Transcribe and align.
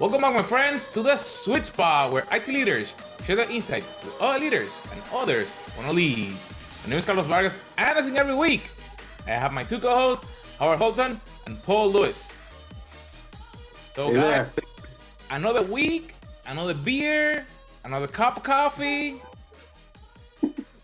Welcome 0.00 0.22
back, 0.22 0.32
my 0.34 0.42
friends, 0.42 0.88
to 0.90 1.02
the 1.02 1.14
sweet 1.14 1.66
spot 1.66 2.10
where 2.10 2.26
IT 2.32 2.48
leaders 2.48 2.94
share 3.24 3.36
their 3.36 3.50
insight 3.50 3.84
with 4.02 4.14
other 4.18 4.38
leaders 4.40 4.82
and 4.92 5.02
others 5.12 5.54
want 5.76 5.88
to 5.88 5.92
lead. 5.92 6.32
My 6.84 6.88
name 6.90 6.98
is 6.98 7.04
Carlos 7.04 7.26
Vargas, 7.26 7.58
and 7.76 7.98
as 7.98 8.06
in 8.06 8.16
every 8.16 8.34
week, 8.34 8.70
I 9.26 9.32
have 9.32 9.52
my 9.52 9.62
two 9.62 9.78
co-hosts, 9.78 10.24
Howard 10.58 10.78
Holton 10.78 11.20
and 11.44 11.62
Paul 11.64 11.92
Lewis. 11.92 12.34
So, 13.94 14.06
Hey 14.08 14.14
guys, 14.14 14.22
there. 14.22 14.50
another 15.32 15.60
week, 15.62 16.14
another 16.46 16.72
beer, 16.72 17.44
another 17.84 18.06
cup 18.06 18.38
of 18.38 18.42
coffee. 18.42 19.20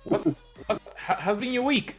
What's, 0.04 0.24
what's 0.66 0.80
how, 0.94 1.14
how's 1.14 1.38
been 1.38 1.54
your 1.54 1.62
week? 1.62 1.96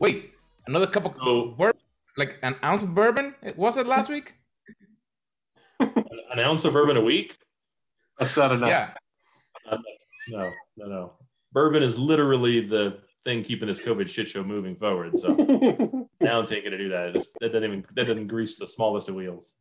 Wait, 0.00 0.34
another 0.66 0.86
cup 0.86 1.06
of 1.06 1.14
So- 1.16 1.46
bourbon, 1.56 1.80
like 2.18 2.38
an 2.42 2.56
ounce 2.62 2.82
of 2.82 2.94
bourbon. 2.94 3.34
Was 3.56 3.78
it 3.78 3.86
last 3.86 4.10
week? 4.10 4.34
An 6.38 6.44
ounce 6.44 6.64
of 6.64 6.72
bourbon 6.72 6.96
a 6.96 7.02
week? 7.02 7.36
That's 8.18 8.36
not 8.36 8.52
enough. 8.52 8.68
Yeah. 8.68 8.90
Uh, 9.70 9.78
no, 10.28 10.50
no, 10.76 10.86
no. 10.86 11.12
Bourbon 11.52 11.82
is 11.82 11.98
literally 11.98 12.60
the 12.60 12.98
thing 13.24 13.42
keeping 13.42 13.68
this 13.68 13.80
COVID 13.80 14.08
shit 14.08 14.28
show 14.28 14.42
moving 14.42 14.76
forward. 14.76 15.16
So 15.16 15.28
now 16.20 16.40
it's 16.40 16.52
ain't 16.52 16.64
gonna 16.64 16.78
do 16.78 16.88
that. 16.90 17.16
It's, 17.16 17.30
that 17.40 17.52
doesn't 17.52 17.64
even 17.64 17.84
that 17.94 18.06
doesn't 18.06 18.28
grease 18.28 18.56
the 18.56 18.66
smallest 18.66 19.08
of 19.08 19.14
wheels. 19.14 19.54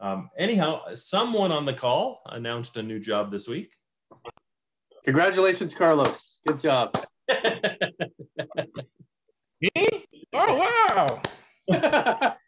Um, 0.00 0.30
anyhow, 0.38 0.94
someone 0.94 1.50
on 1.50 1.64
the 1.64 1.74
call 1.74 2.22
announced 2.26 2.76
a 2.76 2.82
new 2.82 3.00
job 3.00 3.30
this 3.30 3.48
week. 3.48 3.74
Congratulations, 5.04 5.74
Carlos. 5.74 6.38
Good 6.46 6.60
job. 6.60 6.94
Me? 9.60 10.06
Oh 10.32 11.20
wow! 11.68 12.34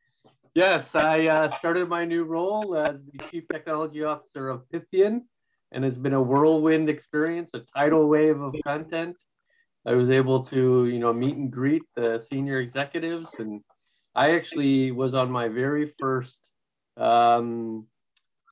yes, 0.54 0.95
I 0.95 1.27
uh, 1.27 1.48
started 1.48 1.88
my 1.88 2.04
new 2.04 2.24
role 2.24 2.76
as 2.76 2.96
the 3.04 3.18
Chief 3.30 3.45
Technology 3.48 4.04
Officer 4.04 4.48
of 4.48 4.68
Pythian, 4.70 5.29
and 5.73 5.84
it's 5.84 5.96
been 5.96 6.15
a 6.15 6.23
whirlwind 6.23 6.88
experience, 6.88 7.51
a 7.54 7.60
tidal 7.60 8.09
wave 8.09 8.40
of 8.40 8.54
content. 8.65 9.16
I 9.87 9.95
was 9.95 10.10
able 10.10 10.45
to, 10.45 10.87
you 10.87 10.98
know, 10.98 11.12
meet 11.12 11.37
and 11.37 11.51
greet 11.51 11.82
the 11.95 12.18
senior 12.18 12.60
executives, 12.60 13.34
and 13.38 13.62
I 14.15 14.34
actually 14.34 14.92
was 14.92 15.15
on 15.15 15.30
my 15.30 15.48
very 15.48 15.95
first 15.98 16.51
um, 16.96 17.87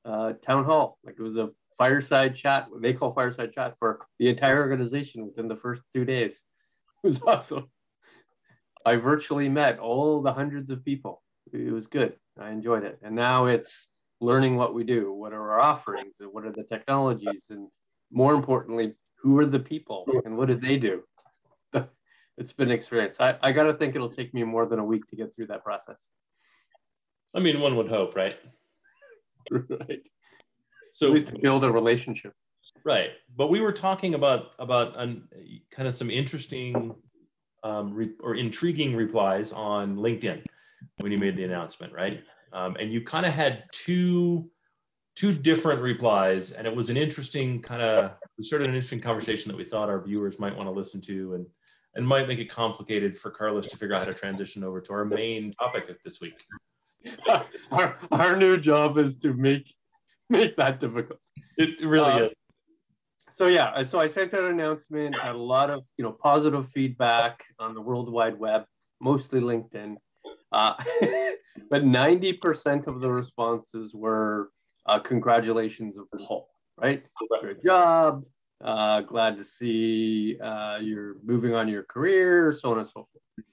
uh, 0.04 0.34
town 0.34 0.64
hall. 0.64 0.98
Like 1.04 1.16
it 1.18 1.22
was 1.22 1.36
a 1.36 1.50
fireside 1.76 2.34
chat. 2.34 2.68
They 2.80 2.92
call 2.92 3.12
fireside 3.12 3.52
chat 3.52 3.76
for 3.78 4.06
the 4.18 4.28
entire 4.28 4.60
organization 4.60 5.26
within 5.26 5.48
the 5.48 5.56
first 5.56 5.82
two 5.92 6.04
days. 6.04 6.42
It 7.04 7.06
was 7.06 7.22
awesome. 7.22 7.70
I 8.84 8.96
virtually 8.96 9.48
met 9.48 9.78
all 9.78 10.20
the 10.20 10.32
hundreds 10.32 10.68
of 10.70 10.84
people. 10.84 11.22
It 11.52 11.72
was 11.72 11.86
good. 11.86 12.14
I 12.38 12.50
enjoyed 12.50 12.84
it. 12.84 12.98
And 13.02 13.14
now 13.14 13.46
it's 13.46 13.88
learning 14.20 14.56
what 14.56 14.74
we 14.74 14.84
do, 14.84 15.12
what 15.12 15.32
are 15.32 15.50
our 15.50 15.60
offerings, 15.60 16.14
and 16.20 16.32
what 16.32 16.44
are 16.44 16.52
the 16.52 16.64
technologies, 16.64 17.50
and 17.50 17.68
more 18.10 18.34
importantly, 18.34 18.94
who 19.16 19.38
are 19.38 19.46
the 19.46 19.58
people 19.58 20.06
and 20.24 20.36
what 20.36 20.48
did 20.48 20.60
they 20.60 20.76
do? 20.76 21.02
It's 22.38 22.52
been 22.52 22.68
an 22.68 22.74
experience. 22.74 23.16
I, 23.18 23.36
I 23.42 23.50
got 23.50 23.64
to 23.64 23.74
think 23.74 23.96
it'll 23.96 24.08
take 24.08 24.32
me 24.32 24.44
more 24.44 24.64
than 24.64 24.78
a 24.78 24.84
week 24.84 25.04
to 25.08 25.16
get 25.16 25.34
through 25.34 25.48
that 25.48 25.64
process. 25.64 26.00
I 27.34 27.40
mean, 27.40 27.58
one 27.58 27.74
would 27.74 27.88
hope, 27.88 28.14
right? 28.14 28.36
right. 29.50 30.02
So 30.92 31.08
At 31.08 31.12
least 31.14 31.26
to 31.26 31.38
build 31.40 31.64
a 31.64 31.72
relationship. 31.72 32.32
Right, 32.84 33.10
but 33.36 33.48
we 33.48 33.60
were 33.60 33.72
talking 33.72 34.14
about 34.14 34.50
about 34.60 34.96
an, 35.00 35.28
kind 35.72 35.88
of 35.88 35.96
some 35.96 36.10
interesting 36.10 36.94
um, 37.64 37.92
re, 37.92 38.10
or 38.20 38.36
intriguing 38.36 38.94
replies 38.94 39.52
on 39.52 39.96
LinkedIn 39.96 40.44
when 40.98 41.12
you 41.12 41.18
made 41.18 41.36
the 41.36 41.44
announcement, 41.44 41.92
right? 41.92 42.22
Um, 42.52 42.76
and 42.80 42.92
you 42.92 43.02
kind 43.02 43.26
of 43.26 43.32
had 43.32 43.64
two 43.72 44.50
two 45.16 45.32
different 45.34 45.82
replies, 45.82 46.52
and 46.52 46.66
it 46.66 46.74
was 46.74 46.90
an 46.90 46.96
interesting 46.96 47.60
kind 47.60 47.82
of 47.82 48.12
we 48.36 48.44
started 48.44 48.68
an 48.68 48.74
interesting 48.74 49.00
conversation 49.00 49.50
that 49.50 49.58
we 49.58 49.64
thought 49.64 49.88
our 49.88 50.00
viewers 50.02 50.38
might 50.38 50.56
want 50.56 50.66
to 50.68 50.72
listen 50.72 51.00
to, 51.02 51.34
and 51.34 51.46
and 51.94 52.06
might 52.06 52.28
make 52.28 52.38
it 52.38 52.48
complicated 52.48 53.18
for 53.18 53.30
Carlos 53.30 53.66
to 53.68 53.76
figure 53.76 53.94
out 53.94 54.02
how 54.02 54.06
to 54.06 54.14
transition 54.14 54.62
over 54.62 54.80
to 54.80 54.92
our 54.92 55.04
main 55.04 55.52
topic 55.54 55.88
of 55.88 55.96
this 56.04 56.20
week. 56.20 56.44
our, 57.72 57.96
our 58.12 58.36
new 58.36 58.56
job 58.58 58.98
is 58.98 59.16
to 59.16 59.32
make 59.34 59.72
make 60.30 60.56
that 60.56 60.80
difficult. 60.80 61.18
It 61.56 61.80
really 61.80 62.10
Uh, 62.10 62.24
is. 62.26 62.32
so 63.32 63.46
yeah, 63.46 63.82
so 63.84 63.98
I 63.98 64.06
sent 64.06 64.34
out 64.34 64.44
an 64.44 64.60
announcement, 64.60 65.18
had 65.18 65.34
a 65.34 65.38
lot 65.38 65.70
of 65.70 65.82
you 65.96 66.04
know 66.04 66.12
positive 66.12 66.68
feedback 66.70 67.44
on 67.58 67.74
the 67.74 67.80
World 67.80 68.10
Wide 68.12 68.38
Web, 68.38 68.64
mostly 69.00 69.40
LinkedIn, 69.40 69.96
uh, 70.52 70.74
but 71.70 71.84
ninety 71.84 72.32
percent 72.32 72.86
of 72.86 73.00
the 73.00 73.10
responses 73.10 73.94
were 73.94 74.50
uh, 74.86 74.98
congratulations 74.98 75.98
of 75.98 76.06
Paul, 76.18 76.48
right? 76.76 77.04
Good 77.42 77.62
job, 77.62 78.24
uh, 78.62 79.02
glad 79.02 79.36
to 79.36 79.44
see 79.44 80.38
uh, 80.40 80.78
you're 80.80 81.16
moving 81.24 81.54
on 81.54 81.68
your 81.68 81.84
career, 81.84 82.52
so 82.52 82.72
on 82.72 82.78
and 82.78 82.88
so 82.88 82.92
forth. 82.94 83.46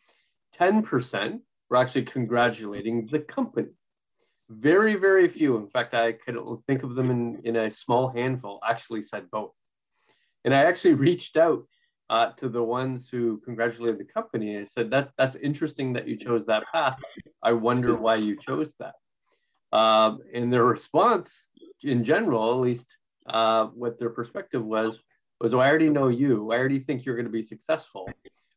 Ten 0.54 0.82
percent 0.82 1.42
were 1.70 1.78
actually 1.78 2.04
congratulating 2.04 3.08
the 3.12 3.20
company. 3.20 3.70
Very, 4.50 4.96
very 4.96 5.28
few. 5.28 5.58
In 5.58 5.68
fact, 5.68 5.94
I 5.94 6.12
could 6.14 6.38
think 6.68 6.84
of 6.84 6.94
them 6.94 7.10
in, 7.10 7.42
in 7.44 7.56
a 7.56 7.72
small 7.72 8.10
handful, 8.10 8.60
actually 8.68 9.02
said 9.02 9.30
both. 9.32 9.52
And 10.44 10.54
I 10.54 10.64
actually 10.64 10.94
reached 10.94 11.38
out 11.38 11.68
uh, 12.10 12.32
to 12.34 12.50
the 12.50 12.64
ones 12.64 13.10
who 13.10 13.40
congratulated 13.40 14.00
the 14.00 14.06
company. 14.06 14.58
I 14.58 14.64
said, 14.64 14.92
that, 14.92 15.12
That's 15.18 15.36
interesting 15.36 15.94
that 15.94 16.08
you 16.08 16.18
chose 16.18 16.46
that 16.46 16.64
path. 16.72 17.00
I 17.42 17.54
wonder 17.54 17.96
why 17.96 18.16
you 18.16 18.38
chose 18.40 18.72
that. 18.80 18.96
Um, 19.76 20.20
and 20.34 20.52
their 20.52 20.66
response, 20.66 21.50
in 21.82 22.04
general, 22.04 22.52
at 22.52 22.60
least 22.60 22.98
uh, 23.28 23.66
what 23.68 24.00
their 24.00 24.12
perspective 24.12 24.64
was, 24.64 25.00
was, 25.42 25.54
well, 25.54 25.62
I 25.62 25.70
already 25.70 25.90
know 25.90 26.08
you. 26.08 26.52
I 26.52 26.58
already 26.58 26.80
think 26.80 27.06
you're 27.06 27.16
going 27.16 27.26
to 27.26 27.32
be 27.32 27.42
successful. 27.42 28.10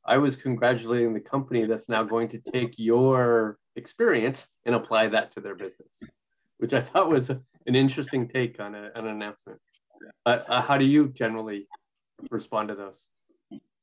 I 0.05 0.19
was 0.19 0.37
congratulating 0.37 1.13
the 1.13 1.21
company 1.21 1.65
that's 1.65 1.89
now 1.89 2.03
going 2.03 2.29
to 2.29 2.39
take 2.39 2.75
your 2.79 3.59
experience 3.77 4.49
and 4.65 4.75
apply 4.75 5.09
that 5.09 5.33
to 5.33 5.41
their 5.41 5.55
business, 5.55 5.91
which 6.59 6.73
I 6.73 6.81
thought 6.81 7.11
was 7.11 7.31
an 7.31 7.43
interesting 7.67 8.29
take 8.29 8.61
on 8.61 8.75
a, 8.75 8.91
an 8.95 9.07
announcement. 9.07 9.61
Uh, 10.25 10.63
how 10.63 10.79
do 10.79 10.85
you 10.85 11.09
generally 11.09 11.67
respond 12.31 12.69
to 12.69 12.75
those? 12.75 13.05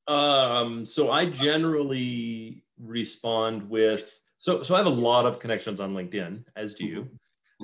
Um, 0.07 0.85
so 0.85 1.11
I 1.11 1.25
generally 1.25 2.63
respond 2.79 3.69
with 3.69 4.19
so 4.37 4.61
so 4.63 4.75
I 4.75 4.77
have 4.77 4.87
a 4.87 4.89
lot 4.89 5.25
of 5.25 5.39
connections 5.39 5.79
on 5.79 5.93
LinkedIn, 5.93 6.43
as 6.55 6.75
do 6.75 6.85
you. 6.85 7.09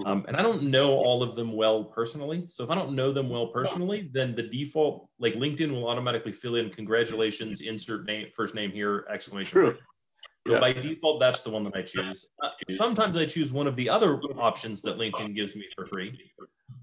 Um, 0.05 0.25
and 0.27 0.37
I 0.37 0.41
don't 0.41 0.63
know 0.63 0.93
all 0.93 1.21
of 1.21 1.35
them 1.35 1.51
well 1.51 1.83
personally. 1.83 2.45
So 2.47 2.63
if 2.63 2.69
I 2.69 2.75
don't 2.75 2.93
know 2.93 3.11
them 3.11 3.29
well 3.29 3.47
personally, 3.47 4.09
then 4.13 4.33
the 4.33 4.43
default, 4.43 5.09
like 5.19 5.33
LinkedIn 5.33 5.69
will 5.69 5.87
automatically 5.87 6.31
fill 6.31 6.55
in 6.55 6.69
congratulations, 6.69 7.59
insert 7.61 8.05
name, 8.05 8.27
first 8.33 8.55
name 8.55 8.71
here, 8.71 9.05
exclamation. 9.09 9.51
True. 9.51 9.77
So 10.47 10.53
Yeah. 10.53 10.59
by 10.61 10.73
default, 10.73 11.19
that's 11.19 11.41
the 11.41 11.51
one 11.51 11.65
that 11.65 11.75
I 11.75 11.81
choose. 11.81 12.29
Uh, 12.41 12.49
sometimes 12.69 13.17
I 13.17 13.25
choose 13.25 13.51
one 13.51 13.67
of 13.67 13.75
the 13.75 13.89
other 13.89 14.15
options 14.39 14.81
that 14.83 14.97
LinkedIn 14.97 15.35
gives 15.35 15.55
me 15.55 15.65
for 15.75 15.85
free. 15.85 16.31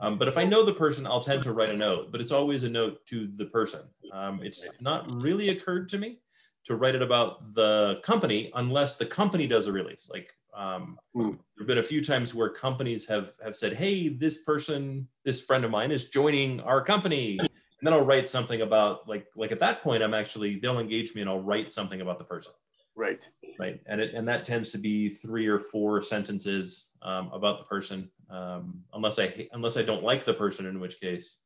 Um, 0.00 0.18
but 0.18 0.28
if 0.28 0.38
I 0.38 0.44
know 0.44 0.64
the 0.64 0.74
person, 0.74 1.06
I'll 1.06 1.20
tend 1.20 1.42
to 1.44 1.52
write 1.52 1.70
a 1.70 1.76
note, 1.76 2.12
but 2.12 2.20
it's 2.20 2.32
always 2.32 2.64
a 2.64 2.70
note 2.70 3.04
to 3.06 3.26
the 3.26 3.46
person. 3.46 3.88
Um, 4.10 4.42
it's 4.42 4.74
not 4.80 5.08
really 5.08 5.48
occurred 5.50 5.88
to 5.90 5.98
me 5.98 6.20
to 6.64 6.76
write 6.76 6.94
it 6.94 7.02
about 7.02 7.52
the 7.54 8.00
company 8.04 8.50
unless 8.54 8.96
the 8.96 9.06
company 9.06 9.46
does 9.46 9.66
a 9.66 9.72
release. 9.72 10.08
Like 10.10 10.34
um, 10.54 11.00
Hmm. 11.14 11.40
there 11.56 11.64
have 11.64 11.68
been 11.68 11.78
a 11.78 11.82
few 11.82 12.04
times 12.04 12.34
where 12.34 12.50
companies 12.50 13.08
have 13.08 13.34
have 13.42 13.56
said, 13.56 13.74
"Hey, 13.74 14.08
this 14.08 14.42
person, 14.42 15.08
this 15.24 15.44
friend 15.44 15.64
of 15.64 15.70
mine 15.70 15.90
is 15.92 16.10
joining 16.10 16.60
our 16.60 16.84
company," 16.84 17.50
and 17.80 17.86
then 17.86 17.92
I'll 17.94 18.04
write 18.04 18.28
something 18.28 18.62
about 18.62 19.08
like 19.08 19.26
like 19.36 19.52
at 19.52 19.60
that 19.60 19.82
point, 19.82 20.02
I'm 20.02 20.14
actually 20.14 20.60
they'll 20.60 20.80
engage 20.80 21.14
me 21.14 21.22
and 21.22 21.30
I'll 21.30 21.40
write 21.42 21.70
something 21.70 22.00
about 22.00 22.18
the 22.18 22.24
person 22.24 22.52
Right. 22.94 23.30
right 23.58 23.80
and 23.86 24.00
it 24.00 24.14
and 24.14 24.26
that 24.28 24.44
tends 24.44 24.70
to 24.70 24.78
be 24.78 25.08
three 25.10 25.46
or 25.46 25.58
four 25.58 26.02
sentences 26.02 26.92
um, 27.02 27.30
about 27.32 27.58
the 27.58 27.64
person 27.64 28.10
um, 28.30 28.82
unless 28.92 29.18
i 29.18 29.48
unless 29.52 29.76
i 29.76 29.82
don't 29.82 30.02
like 30.02 30.24
the 30.24 30.34
person 30.34 30.66
in 30.66 30.80
which 30.80 31.00
case 31.00 31.38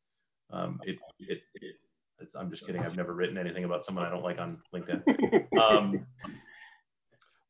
um, 0.50 0.80
it, 0.84 0.98
it, 1.18 1.42
it 1.54 1.74
it's, 2.18 2.34
i'm 2.34 2.50
just 2.50 2.66
kidding. 2.66 2.82
I've 2.82 2.96
never 2.96 3.14
written 3.14 3.38
anything 3.38 3.64
about 3.64 3.84
someone 3.84 4.04
i 4.04 4.10
don't 4.10 4.22
like 4.22 4.38
on 4.38 4.58
linkedin. 4.74 5.02
Um, 5.58 6.06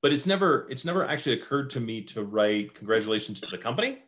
but 0.02 0.12
it's 0.12 0.26
never 0.26 0.66
it's 0.68 0.84
never 0.84 1.06
actually 1.06 1.34
occurred 1.34 1.70
to 1.70 1.80
me 1.80 2.02
to 2.02 2.24
write 2.24 2.74
congratulations 2.74 3.40
to 3.40 3.50
the 3.50 3.56
company. 3.56 4.02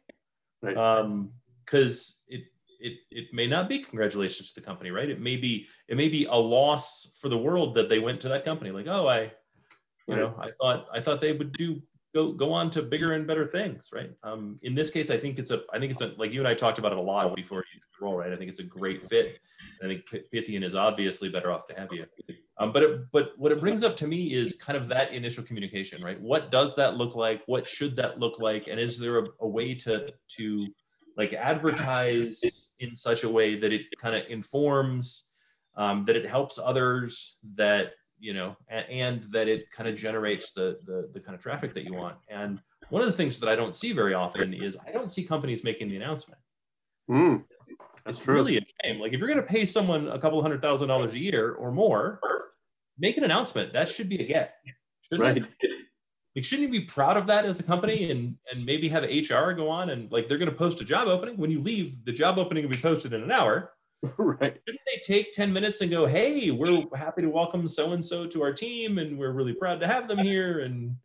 Because 0.60 2.20
it 2.28 2.42
it 2.80 2.98
it 3.10 3.32
may 3.32 3.46
not 3.46 3.68
be 3.68 3.78
congratulations 3.78 4.52
to 4.52 4.60
the 4.60 4.66
company 4.66 4.90
right? 4.90 5.08
It 5.08 5.20
may 5.20 5.36
be 5.36 5.68
it 5.88 5.96
may 5.96 6.08
be 6.08 6.26
a 6.26 6.34
loss 6.34 7.16
for 7.20 7.28
the 7.28 7.38
world 7.38 7.74
that 7.74 7.88
they 7.88 8.00
went 8.00 8.20
to 8.22 8.28
that 8.30 8.44
company. 8.44 8.72
Like 8.72 8.88
oh 8.88 9.06
i 9.06 9.30
you 10.08 10.16
know 10.16 10.34
i 10.38 10.50
thought 10.60 10.86
i 10.92 11.00
thought 11.00 11.20
they 11.20 11.32
would 11.32 11.52
do 11.52 11.80
go 12.14 12.32
go 12.32 12.52
on 12.52 12.70
to 12.70 12.82
bigger 12.82 13.12
and 13.12 13.26
better 13.26 13.46
things 13.46 13.90
right? 13.92 14.10
Um 14.22 14.58
in 14.62 14.74
this 14.74 14.90
case 14.90 15.10
i 15.10 15.16
think 15.16 15.38
it's 15.38 15.50
a 15.50 15.62
i 15.72 15.78
think 15.78 15.92
it's 15.92 16.02
a 16.02 16.12
like 16.16 16.32
you 16.32 16.40
and 16.40 16.48
i 16.48 16.54
talked 16.54 16.78
about 16.78 16.92
it 16.92 16.98
a 16.98 17.02
lot 17.02 17.34
before 17.34 17.64
you 17.74 17.80
role 18.04 18.16
right? 18.16 18.32
I 18.32 18.36
think 18.36 18.50
it's 18.50 18.60
a 18.60 18.64
great 18.64 19.04
fit. 19.08 19.40
I 19.82 19.86
think 19.86 20.06
pythian 20.32 20.62
is 20.62 20.74
obviously 20.74 21.28
better 21.28 21.50
off 21.50 21.66
to 21.68 21.74
have 21.74 21.92
you. 21.92 22.06
Um, 22.58 22.72
but 22.72 22.82
it, 22.82 23.10
but 23.10 23.32
what 23.36 23.50
it 23.50 23.60
brings 23.60 23.82
up 23.82 23.96
to 23.96 24.06
me 24.06 24.32
is 24.32 24.56
kind 24.56 24.76
of 24.76 24.88
that 24.88 25.12
initial 25.12 25.42
communication 25.42 26.02
right? 26.02 26.20
What 26.20 26.50
does 26.50 26.76
that 26.76 26.96
look 26.96 27.16
like? 27.16 27.42
What 27.46 27.68
should 27.68 27.96
that 27.96 28.20
look 28.20 28.38
like? 28.38 28.68
And 28.68 28.78
is 28.78 28.98
there 28.98 29.18
a, 29.18 29.26
a 29.40 29.48
way 29.48 29.74
to 29.76 30.12
to 30.36 30.66
like 31.16 31.32
advertise 31.32 32.72
in 32.78 32.94
such 32.94 33.24
a 33.24 33.28
way 33.28 33.54
that 33.56 33.72
it 33.72 33.82
kind 33.98 34.14
of 34.16 34.22
informs, 34.28 35.30
um, 35.76 36.04
that 36.04 36.16
it 36.16 36.26
helps 36.26 36.58
others, 36.58 37.38
that 37.54 37.92
you 38.24 38.32
know, 38.32 38.56
and, 38.68 38.86
and 38.90 39.22
that 39.24 39.48
it 39.48 39.70
kind 39.70 39.86
of 39.86 39.94
generates 39.94 40.52
the, 40.52 40.80
the 40.86 41.10
the 41.12 41.20
kind 41.20 41.34
of 41.34 41.42
traffic 41.42 41.74
that 41.74 41.84
you 41.84 41.92
want. 41.92 42.16
And 42.30 42.58
one 42.88 43.02
of 43.02 43.06
the 43.06 43.12
things 43.12 43.38
that 43.40 43.50
I 43.50 43.54
don't 43.54 43.74
see 43.74 43.92
very 43.92 44.14
often 44.14 44.54
is 44.54 44.78
I 44.86 44.92
don't 44.92 45.12
see 45.12 45.22
companies 45.22 45.62
making 45.62 45.88
the 45.88 45.96
announcement. 45.96 46.40
Mm, 47.10 47.44
that's 48.04 48.16
it's 48.16 48.24
true. 48.24 48.34
really 48.34 48.56
a 48.56 48.62
shame. 48.82 48.98
Like 48.98 49.12
if 49.12 49.18
you're 49.18 49.28
going 49.28 49.40
to 49.40 49.46
pay 49.46 49.66
someone 49.66 50.08
a 50.08 50.18
couple 50.18 50.40
hundred 50.40 50.62
thousand 50.62 50.88
dollars 50.88 51.12
a 51.12 51.18
year 51.18 51.52
or 51.52 51.70
more, 51.70 52.18
make 52.98 53.18
an 53.18 53.24
announcement. 53.24 53.74
That 53.74 53.90
should 53.90 54.08
be 54.08 54.16
a 54.16 54.26
get. 54.26 54.54
Shouldn't 55.02 55.22
right. 55.22 55.36
it? 55.36 55.70
Like, 56.34 56.44
shouldn't 56.44 56.72
you 56.72 56.80
be 56.80 56.86
proud 56.86 57.18
of 57.18 57.26
that 57.26 57.44
as 57.44 57.60
a 57.60 57.62
company 57.62 58.10
and 58.10 58.36
and 58.50 58.64
maybe 58.64 58.88
have 58.88 59.04
HR 59.04 59.52
go 59.52 59.68
on 59.68 59.90
and 59.90 60.10
like 60.10 60.28
they're 60.28 60.38
going 60.38 60.50
to 60.50 60.56
post 60.56 60.80
a 60.80 60.84
job 60.84 61.08
opening 61.08 61.36
when 61.36 61.50
you 61.50 61.60
leave, 61.60 62.02
the 62.06 62.12
job 62.12 62.38
opening 62.38 62.64
will 62.64 62.70
be 62.70 62.78
posted 62.78 63.12
in 63.12 63.22
an 63.22 63.30
hour. 63.30 63.72
right. 64.18 64.60
Shouldn't 64.66 64.84
they 64.86 65.00
take 65.02 65.32
10 65.32 65.52
minutes 65.52 65.80
and 65.80 65.90
go, 65.90 66.06
hey, 66.06 66.50
we're 66.50 66.84
happy 66.94 67.22
to 67.22 67.28
welcome 67.28 67.66
so 67.66 67.92
and 67.92 68.04
so 68.04 68.26
to 68.26 68.42
our 68.42 68.52
team 68.52 68.98
and 68.98 69.18
we're 69.18 69.32
really 69.32 69.54
proud 69.54 69.80
to 69.80 69.86
have 69.86 70.08
them 70.08 70.18
here 70.18 70.60
and 70.60 70.96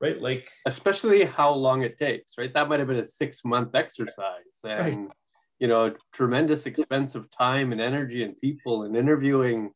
right 0.00 0.20
like 0.20 0.50
Especially 0.66 1.24
how 1.24 1.52
long 1.52 1.82
it 1.82 1.98
takes, 1.98 2.34
right? 2.38 2.52
That 2.54 2.68
might 2.68 2.78
have 2.78 2.88
been 2.88 2.98
a 2.98 3.04
six 3.06 3.44
month 3.44 3.74
exercise 3.74 4.58
and, 4.64 5.06
Right. 5.06 5.16
you 5.58 5.68
know, 5.68 5.94
tremendous 6.12 6.66
expense 6.66 7.14
of 7.14 7.30
time 7.30 7.72
and 7.72 7.80
energy 7.80 8.22
and 8.22 8.38
people 8.40 8.84
and 8.84 8.96
interviewing. 8.96 9.72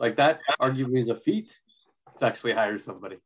Like 0.00 0.16
that 0.16 0.40
arguably 0.60 1.00
is 1.00 1.08
a 1.08 1.16
feat 1.16 1.58
to 2.20 2.26
actually 2.26 2.52
hire 2.52 2.78
somebody. 2.78 3.18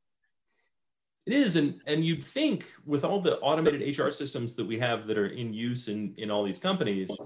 It 1.24 1.34
is, 1.34 1.54
and 1.54 1.80
and 1.86 2.04
you'd 2.04 2.24
think 2.24 2.66
with 2.84 3.04
all 3.04 3.20
the 3.20 3.38
automated 3.38 3.96
HR 3.96 4.10
systems 4.10 4.56
that 4.56 4.66
we 4.66 4.76
have 4.80 5.06
that 5.06 5.16
are 5.16 5.28
in 5.28 5.54
use 5.54 5.86
in 5.86 6.14
in 6.16 6.32
all 6.32 6.42
these 6.42 6.58
companies, 6.58 7.16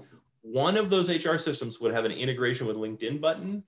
one 0.51 0.77
of 0.77 0.89
those 0.89 1.09
HR 1.09 1.37
systems 1.37 1.81
would 1.81 1.93
have 1.93 2.05
an 2.05 2.11
integration 2.11 2.67
with 2.67 2.77
LinkedIn 2.77 3.19
button 3.19 3.63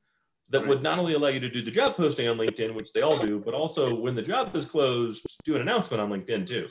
that 0.49 0.65
would 0.65 0.81
not 0.81 0.97
only 0.97 1.13
allow 1.13 1.27
you 1.27 1.39
to 1.41 1.49
do 1.49 1.61
the 1.61 1.69
job 1.69 1.95
posting 1.95 2.27
on 2.27 2.37
LinkedIn, 2.37 2.73
which 2.73 2.93
they 2.93 3.01
all 3.01 3.19
do, 3.19 3.37
but 3.39 3.53
also 3.53 3.93
when 3.93 4.15
the 4.15 4.21
job 4.21 4.55
is 4.55 4.65
closed, 4.65 5.25
do 5.43 5.55
an 5.55 5.61
announcement 5.61 6.01
on 6.01 6.09
LinkedIn 6.09 6.47
too, 6.47 6.67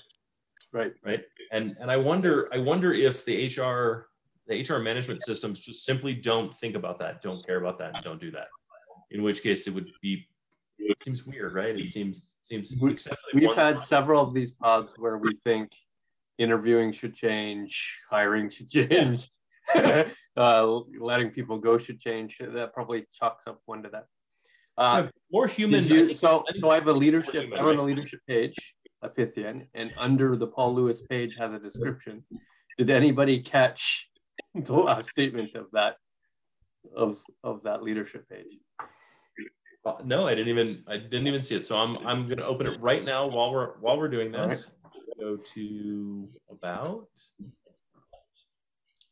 Right. 0.73 0.93
right? 1.05 1.23
And 1.53 1.77
and 1.81 1.91
I 1.91 1.97
wonder 1.99 2.49
I 2.53 2.59
wonder 2.59 2.93
if 2.93 3.25
the 3.25 3.47
HR 3.47 4.09
the 4.47 4.61
HR 4.63 4.79
management 4.79 5.23
systems 5.23 5.61
just 5.61 5.85
simply 5.85 6.15
don't 6.15 6.55
think 6.55 6.75
about 6.75 6.99
that, 7.01 7.21
don't 7.21 7.45
care 7.47 7.59
about 7.61 7.77
that, 7.79 7.95
and 7.95 8.03
don't 8.05 8.21
do 8.21 8.31
that. 8.31 8.49
In 9.11 9.23
which 9.23 9.43
case, 9.43 9.67
it 9.67 9.75
would 9.75 9.91
be 10.01 10.27
it 10.79 11.03
seems 11.05 11.27
weird, 11.27 11.53
right? 11.53 11.79
It 11.79 11.91
seems 11.91 12.35
seems 12.45 12.75
We- 12.81 12.97
We've 13.35 13.55
had 13.55 13.81
several 13.83 14.23
of 14.23 14.33
these 14.33 14.53
pods 14.53 14.95
where 14.97 15.19
we 15.19 15.35
think 15.45 15.71
interviewing 16.39 16.93
should 16.93 17.15
change, 17.15 18.01
hiring 18.11 18.49
should 18.49 18.71
change, 18.71 19.29
uh, 20.37 20.81
letting 20.99 21.31
people 21.31 21.59
go 21.59 21.79
should 21.79 22.01
change. 22.01 22.39
That 22.41 22.73
probably 22.73 23.07
chalks 23.13 23.47
up 23.47 23.61
one 23.67 23.83
to 23.83 23.89
that. 23.91 24.07
Uh, 24.77 25.03
Yeah, 25.05 25.11
more 25.33 25.47
human. 25.47 25.85
you- 25.87 26.15
so, 26.17 26.45
so 26.55 26.71
I 26.71 26.77
have 26.77 26.87
a 26.87 26.93
leadership. 26.93 27.43
human, 27.45 27.59
I'm 27.59 27.67
on 27.67 27.77
a 27.77 27.83
leadership 27.83 28.21
page, 28.27 28.75
a 29.03 29.09
Pythian, 29.09 29.67
and 29.75 29.93
under 29.97 30.37
the 30.37 30.47
Paul 30.47 30.75
Lewis 30.75 31.03
page 31.03 31.35
has 31.37 31.53
a 31.53 31.59
description. 31.59 32.25
Did 32.79 32.91
anybody 32.91 33.41
catch 33.43 34.09
the 34.55 34.75
last 34.75 35.09
statement 35.11 35.55
of 35.57 35.67
that 35.73 35.97
of 36.97 37.19
of 37.43 37.63
that 37.65 37.83
leadership 37.83 38.29
page? 38.29 38.47
Uh, 39.85 39.95
no, 40.05 40.27
I 40.29 40.35
didn't 40.35 40.49
even 40.49 40.85
I 40.87 40.97
didn't 40.99 41.27
even 41.27 41.43
see 41.43 41.57
it. 41.57 41.67
So 41.67 41.77
I'm 41.77 41.97
I'm 42.07 42.27
going 42.27 42.39
to 42.39 42.47
open 42.47 42.67
it 42.67 42.79
right 42.81 43.05
now 43.05 43.27
while 43.27 43.51
we're 43.53 43.79
while 43.81 43.99
we're 43.99 44.09
doing 44.09 44.31
this. 44.31 44.75
Go 45.19 45.37
to 45.37 46.29
about. 46.51 47.09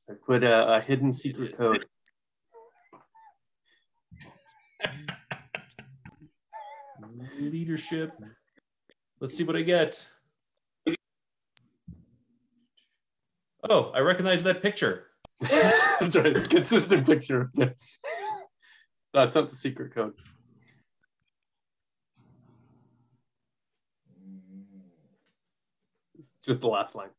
I 0.09 0.15
put 0.25 0.45
a, 0.45 0.75
a 0.75 0.81
hidden 0.81 1.13
secret 1.13 1.57
code. 1.57 1.85
Leadership. 7.39 8.13
Let's 9.21 9.37
see 9.37 9.45
what 9.45 9.57
I 9.57 9.63
get. 9.63 10.09
Oh, 13.69 13.91
I 13.95 14.01
recognize 14.01 14.43
that 14.45 14.63
picture. 14.63 15.07
That's 15.41 16.15
right. 16.17 16.37
It's 16.37 16.47
a 16.47 16.49
consistent 16.49 17.05
picture. 17.05 17.51
That's 19.13 19.35
not 19.35 19.51
the 19.51 19.57
secret 19.57 19.93
code. 19.95 20.13
It's 26.17 26.29
just 26.45 26.61
the 26.61 26.69
last 26.69 26.95
line. 26.95 27.11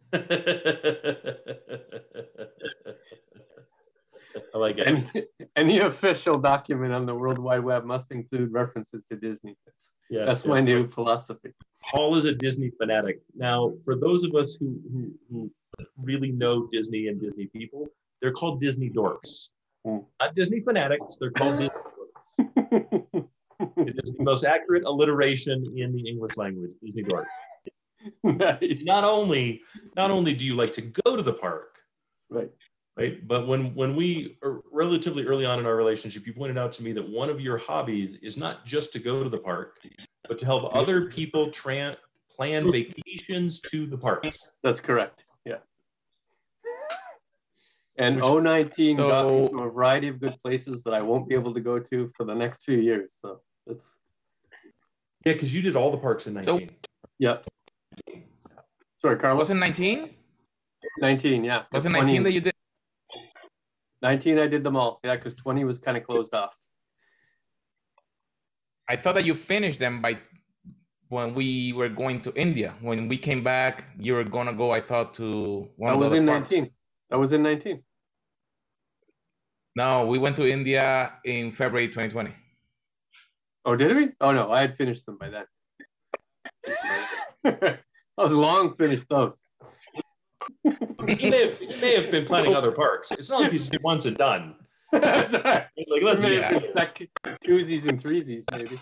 I 4.55 4.59
like 4.59 4.79
it. 4.79 4.87
Any, 4.87 5.27
any 5.57 5.79
official 5.81 6.39
document 6.39 6.93
on 6.93 7.07
the 7.07 7.15
World 7.15 7.39
Wide 7.39 7.63
Web 7.65 7.85
must 7.85 8.11
include 8.11 8.53
references 8.53 9.05
to 9.11 9.17
Disney. 9.17 9.57
That's, 9.65 9.91
Yeah, 10.11 10.25
that's 10.25 10.45
yeah. 10.45 10.51
my 10.51 10.61
new 10.61 10.89
philosophy. 10.89 11.53
Paul 11.83 12.17
is 12.17 12.25
a 12.25 12.35
Disney 12.35 12.71
fanatic. 12.79 13.21
Now, 13.35 13.75
for 13.85 13.95
those 13.97 14.25
of 14.25 14.35
us 14.35 14.57
who, 14.59 14.79
who, 14.93 15.13
who 15.31 15.51
really 15.97 16.33
know 16.33 16.67
Disney 16.73 17.09
and 17.09 17.21
Disney 17.21 17.47
people, 17.47 17.89
they're 18.21 18.33
called 18.33 18.61
Disney 18.61 18.91
dorks. 18.91 19.51
Hmm. 19.85 19.99
Not 20.21 20.35
Disney 20.35 20.61
fanatics, 20.61 21.17
they're 21.21 21.31
called 21.31 21.59
Disney 21.61 21.71
dorks. 22.49 23.29
It 23.77 24.05
is 24.05 24.13
the 24.13 24.23
most 24.23 24.45
accurate 24.45 24.85
alliteration 24.85 25.73
in 25.77 25.93
the 25.93 26.09
English 26.09 26.37
language, 26.37 26.71
Disney 26.83 27.03
dork. 27.03 27.27
Nice. 28.23 28.83
Not 28.83 29.05
only, 29.05 29.63
not 29.97 30.11
only 30.11 30.35
do 30.35 30.45
you 30.45 30.55
like 30.55 30.73
to 30.73 30.83
go 30.83 31.17
to 31.17 31.23
the 31.23 31.33
park, 31.35 31.79
Right. 32.31 32.51
right? 32.97 33.27
But 33.27 33.47
when 33.47 33.75
when 33.75 33.95
we 33.97 34.39
are 34.43 34.63
relatively 34.71 35.25
early 35.27 35.45
on 35.47 35.59
in 35.59 35.67
our 35.67 35.77
relationship, 35.77 36.27
you 36.27 36.33
pointed 36.35 36.59
out 36.59 36.73
to 36.75 36.83
me 36.85 36.93
that 36.93 37.09
one 37.09 37.31
of 37.31 37.41
your 37.41 37.59
hobbies 37.59 38.17
is 38.17 38.37
not 38.37 38.65
just 38.67 38.93
to 38.95 38.99
go 38.99 39.23
to 39.23 39.29
the 39.31 39.39
park, 39.39 39.79
but 40.29 40.39
to 40.39 40.45
help 40.47 40.75
other 40.75 41.07
people 41.11 41.49
tran 41.49 41.97
plan 42.31 42.71
vacations 42.71 43.61
to 43.63 43.87
the 43.87 43.97
parks. 43.99 44.53
That's 44.63 44.81
correct. 44.81 45.25
Yeah. 45.45 45.57
And 47.97 48.17
Which- 48.17 48.25
019 48.25 48.97
got 48.99 49.25
me 49.25 49.49
So- 49.49 49.59
a 49.59 49.71
variety 49.71 50.09
of 50.09 50.21
good 50.21 50.37
places 50.43 50.83
that 50.85 50.95
I 50.95 51.03
won't 51.03 51.29
be 51.29 51.35
able 51.35 51.53
to 51.55 51.61
go 51.61 51.79
to 51.81 52.13
for 52.17 52.25
the 52.25 52.35
next 52.35 52.63
few 52.65 52.79
years. 52.79 53.15
So 53.21 53.41
it's 53.67 53.87
Yeah, 55.25 55.33
because 55.33 55.53
you 55.55 55.63
did 55.63 55.75
all 55.75 55.91
the 55.91 55.99
parks 55.99 56.27
in 56.29 56.41
So- 56.43 56.53
19. 56.59 56.77
yeah. 57.19 57.39
Sorry, 59.01 59.17
Carlos. 59.17 59.39
Was 59.39 59.51
it 59.51 59.55
19? 59.55 60.11
19, 61.01 61.45
yeah. 61.45 61.63
Was 61.73 61.87
it 61.87 61.91
20 61.91 62.05
19 62.05 62.23
that 62.25 62.33
you 62.33 62.41
did? 62.41 62.53
19, 64.03 64.39
I 64.39 64.47
did 64.47 64.65
them 64.65 64.77
all. 64.77 65.01
Yeah, 65.05 65.17
because 65.17 65.35
20 65.35 65.65
was 65.65 65.79
kind 65.79 65.97
of 65.97 66.05
closed 66.05 66.35
off. 66.35 66.55
I 68.89 68.97
thought 68.97 69.15
that 69.17 69.27
you 69.27 69.35
finished 69.35 69.79
them 69.79 70.01
by 70.01 70.19
when 71.09 71.35
we 71.35 71.73
were 71.73 71.89
going 71.89 72.21
to 72.23 72.33
India. 72.35 72.75
When 72.81 73.09
we 73.09 73.19
came 73.19 73.43
back, 73.43 73.85
you 73.99 74.15
were 74.15 74.25
gonna 74.25 74.53
go. 74.53 74.71
I 74.71 74.81
thought 74.81 75.15
to 75.15 75.69
one 75.77 75.91
That 75.91 75.95
of 75.95 76.01
the 76.01 76.07
was 76.07 76.15
in 76.15 76.27
parks. 76.27 76.51
19. 76.51 76.71
That 77.11 77.19
was 77.19 77.33
in 77.33 77.43
19. 77.43 77.83
No, 79.77 80.07
we 80.07 80.19
went 80.19 80.37
to 80.37 80.51
India 80.51 81.13
in 81.25 81.53
February 81.53 81.89
2020. 81.89 82.33
Oh, 83.65 83.77
did 83.77 83.97
we? 83.97 84.11
Oh, 84.21 84.33
no, 84.33 84.51
I 84.51 84.63
had 84.63 84.77
finished 84.77 85.07
them 85.07 85.19
by 85.19 85.31
then. 85.31 85.45
I 88.19 88.25
was 88.25 88.33
long 88.33 88.75
finished 88.75 89.09
those. 89.09 89.45
He 90.65 91.31
may, 91.31 91.43
have, 91.47 91.59
he 91.59 91.81
may 91.81 91.95
have 92.01 92.11
been 92.11 92.25
planning 92.25 92.55
other 92.55 92.73
parks. 92.73 93.13
It's 93.13 93.31
not 93.31 93.43
like 93.43 93.53
he's 93.53 93.71
once 93.83 94.07
and 94.07 94.17
done. 94.17 94.57
That's 94.93 95.35
right. 95.35 95.67
Like, 95.89 96.03
let's 96.03 96.23
Maybe 96.23 96.37
yeah. 96.37 96.61
sec- 96.63 97.09
twosies 97.45 97.87
and 97.87 98.03
threesies, 98.03 98.45
maybe. 98.51 98.79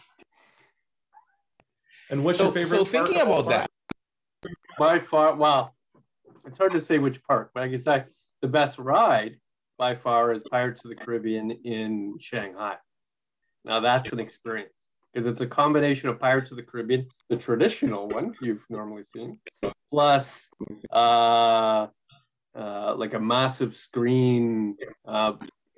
And 2.10 2.24
what's 2.24 2.38
So, 2.38 2.44
your 2.44 2.52
favorite? 2.52 2.68
so 2.68 2.76
park 2.84 2.88
thinking 3.08 3.20
about 3.20 3.42
time? 3.50 3.66
that, 4.42 4.50
By 4.78 5.00
far, 5.00 5.34
well, 5.34 5.74
it's 6.46 6.56
hard 6.56 6.72
to 6.72 6.80
say 6.80 6.98
which 6.98 7.22
park, 7.24 7.50
but 7.52 7.64
I 7.64 7.68
can 7.68 7.80
say 7.80 8.04
the 8.40 8.48
best 8.48 8.78
ride 8.78 9.36
by 9.78 9.96
far 9.96 10.32
is 10.32 10.42
Pirates 10.50 10.84
of 10.84 10.90
the 10.90 10.96
Caribbean 10.96 11.50
in 11.50 12.16
Shanghai. 12.20 12.76
Now 13.64 13.80
that's 13.80 14.12
an 14.12 14.20
experience 14.20 14.85
because 15.16 15.32
it's 15.32 15.40
a 15.40 15.46
combination 15.46 16.10
of 16.10 16.20
Pirates 16.20 16.50
of 16.50 16.58
the 16.58 16.62
Caribbean, 16.62 17.06
the 17.30 17.36
traditional 17.36 18.06
one 18.06 18.34
you've 18.42 18.62
normally 18.68 19.02
seen, 19.02 19.38
plus 19.90 20.50
uh, 20.92 21.86
uh, 22.54 22.94
like 22.94 23.14
a 23.14 23.18
massive 23.18 23.74
screen, 23.74 24.76
uh, 25.08 25.32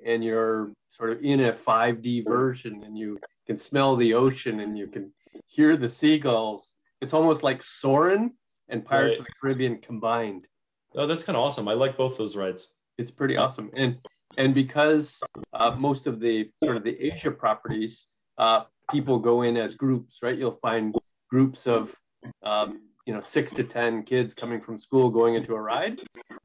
and 0.05 0.25
you're 0.25 0.73
sort 0.91 1.11
of 1.11 1.23
in 1.23 1.39
a 1.39 1.53
5D 1.53 2.27
version, 2.27 2.83
and 2.83 2.97
you 2.97 3.17
can 3.47 3.57
smell 3.57 3.95
the 3.95 4.13
ocean 4.13 4.59
and 4.59 4.77
you 4.77 4.87
can 4.87 5.13
hear 5.47 5.77
the 5.77 5.87
seagulls. 5.87 6.73
It's 6.99 7.13
almost 7.13 7.41
like 7.41 7.63
Soarin' 7.63 8.33
and 8.67 8.83
Pirates 8.83 9.13
Right. 9.13 9.19
of 9.19 9.25
the 9.25 9.31
Caribbean 9.39 9.77
combined. 9.77 10.47
Oh, 10.95 11.07
that's 11.07 11.23
kind 11.23 11.37
of 11.37 11.43
awesome. 11.43 11.69
I 11.69 11.75
like 11.75 11.95
both 11.95 12.17
those 12.17 12.35
rides. 12.35 12.73
It's 12.97 13.11
pretty 13.11 13.37
awesome, 13.37 13.71
and 13.73 13.99
and 14.37 14.53
because 14.53 15.21
uh, 15.53 15.71
most 15.79 16.07
of 16.07 16.19
the 16.19 16.51
sort 16.61 16.75
of 16.75 16.83
the 16.83 17.01
Asia 17.01 17.31
properties, 17.31 18.07
uh, 18.37 18.65
people 18.89 19.19
go 19.19 19.43
in 19.43 19.57
as 19.57 19.75
groups, 19.75 20.19
right? 20.21 20.37
You'll 20.37 20.59
find 20.61 20.95
groups 21.29 21.67
of 21.67 21.95
um, 22.43 22.81
you 23.05 23.13
know 23.13 23.21
six 23.21 23.51
to 23.53 23.63
ten 23.63 24.03
kids 24.03 24.33
coming 24.33 24.61
from 24.61 24.79
school 24.79 25.09
going 25.09 25.35
into 25.35 25.53
a 25.53 25.61
ride. 25.61 26.01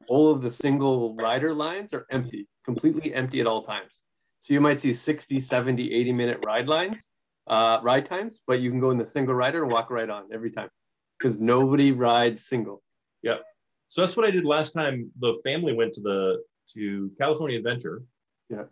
All 0.07 0.31
of 0.31 0.41
the 0.41 0.51
single 0.51 1.15
rider 1.15 1.53
lines 1.53 1.93
are 1.93 2.05
empty 2.11 2.47
completely 2.65 3.13
empty 3.13 3.39
at 3.39 3.47
all 3.47 3.63
times. 3.63 3.99
So 4.41 4.53
you 4.53 4.61
might 4.61 4.79
see 4.79 4.93
60 4.93 5.39
70 5.39 5.93
80 5.93 6.13
minute 6.13 6.39
ride 6.45 6.67
lines 6.67 7.07
uh, 7.47 7.79
ride 7.83 8.05
times 8.05 8.39
but 8.47 8.59
you 8.59 8.69
can 8.69 8.79
go 8.79 8.91
in 8.91 8.97
the 8.97 9.05
single 9.05 9.35
rider 9.35 9.63
and 9.63 9.71
walk 9.71 9.89
right 9.89 10.09
on 10.09 10.25
every 10.33 10.51
time 10.51 10.69
because 11.17 11.39
nobody 11.39 11.91
rides 11.91 12.47
single. 12.47 12.81
Yeah. 13.21 13.37
So 13.87 14.01
that's 14.01 14.17
what 14.17 14.25
i 14.25 14.31
did 14.31 14.45
last 14.45 14.71
time 14.71 15.11
the 15.19 15.35
family 15.43 15.73
went 15.73 15.93
to 15.93 16.01
the 16.01 16.43
to 16.73 17.11
california 17.17 17.57
adventure. 17.57 18.03
Yeah 18.49 18.63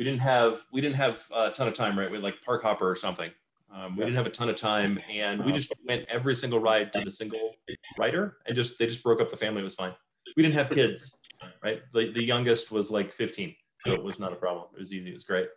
we 0.00 0.04
didn't 0.04 0.20
have 0.20 0.64
we 0.72 0.80
didn't 0.80 0.96
have 0.96 1.28
a 1.32 1.50
ton 1.50 1.68
of 1.68 1.74
time 1.74 1.96
right 1.96 2.10
we 2.10 2.16
had 2.16 2.24
like 2.24 2.40
park 2.42 2.62
hopper 2.62 2.90
or 2.90 2.96
something 2.96 3.30
um, 3.72 3.96
we 3.96 4.04
didn't 4.04 4.16
have 4.16 4.26
a 4.26 4.30
ton 4.30 4.48
of 4.48 4.56
time, 4.56 4.98
and 5.08 5.44
we 5.44 5.52
just 5.52 5.72
went 5.86 6.04
every 6.08 6.34
single 6.34 6.58
ride 6.58 6.92
to 6.92 7.02
the 7.02 7.10
single 7.10 7.54
rider, 7.98 8.38
and 8.46 8.56
just 8.56 8.78
they 8.78 8.86
just 8.86 9.02
broke 9.02 9.20
up 9.20 9.30
the 9.30 9.36
family. 9.36 9.60
It 9.60 9.64
was 9.64 9.76
fine. 9.76 9.94
We 10.36 10.42
didn't 10.42 10.56
have 10.56 10.70
kids, 10.70 11.20
right? 11.62 11.80
The 11.94 12.10
the 12.12 12.22
youngest 12.22 12.72
was 12.72 12.90
like 12.90 13.12
15, 13.12 13.54
so 13.86 13.92
it 13.92 14.02
was 14.02 14.18
not 14.18 14.32
a 14.32 14.36
problem. 14.36 14.66
It 14.74 14.80
was 14.80 14.92
easy. 14.92 15.10
It 15.10 15.14
was 15.14 15.24
great. 15.24 15.48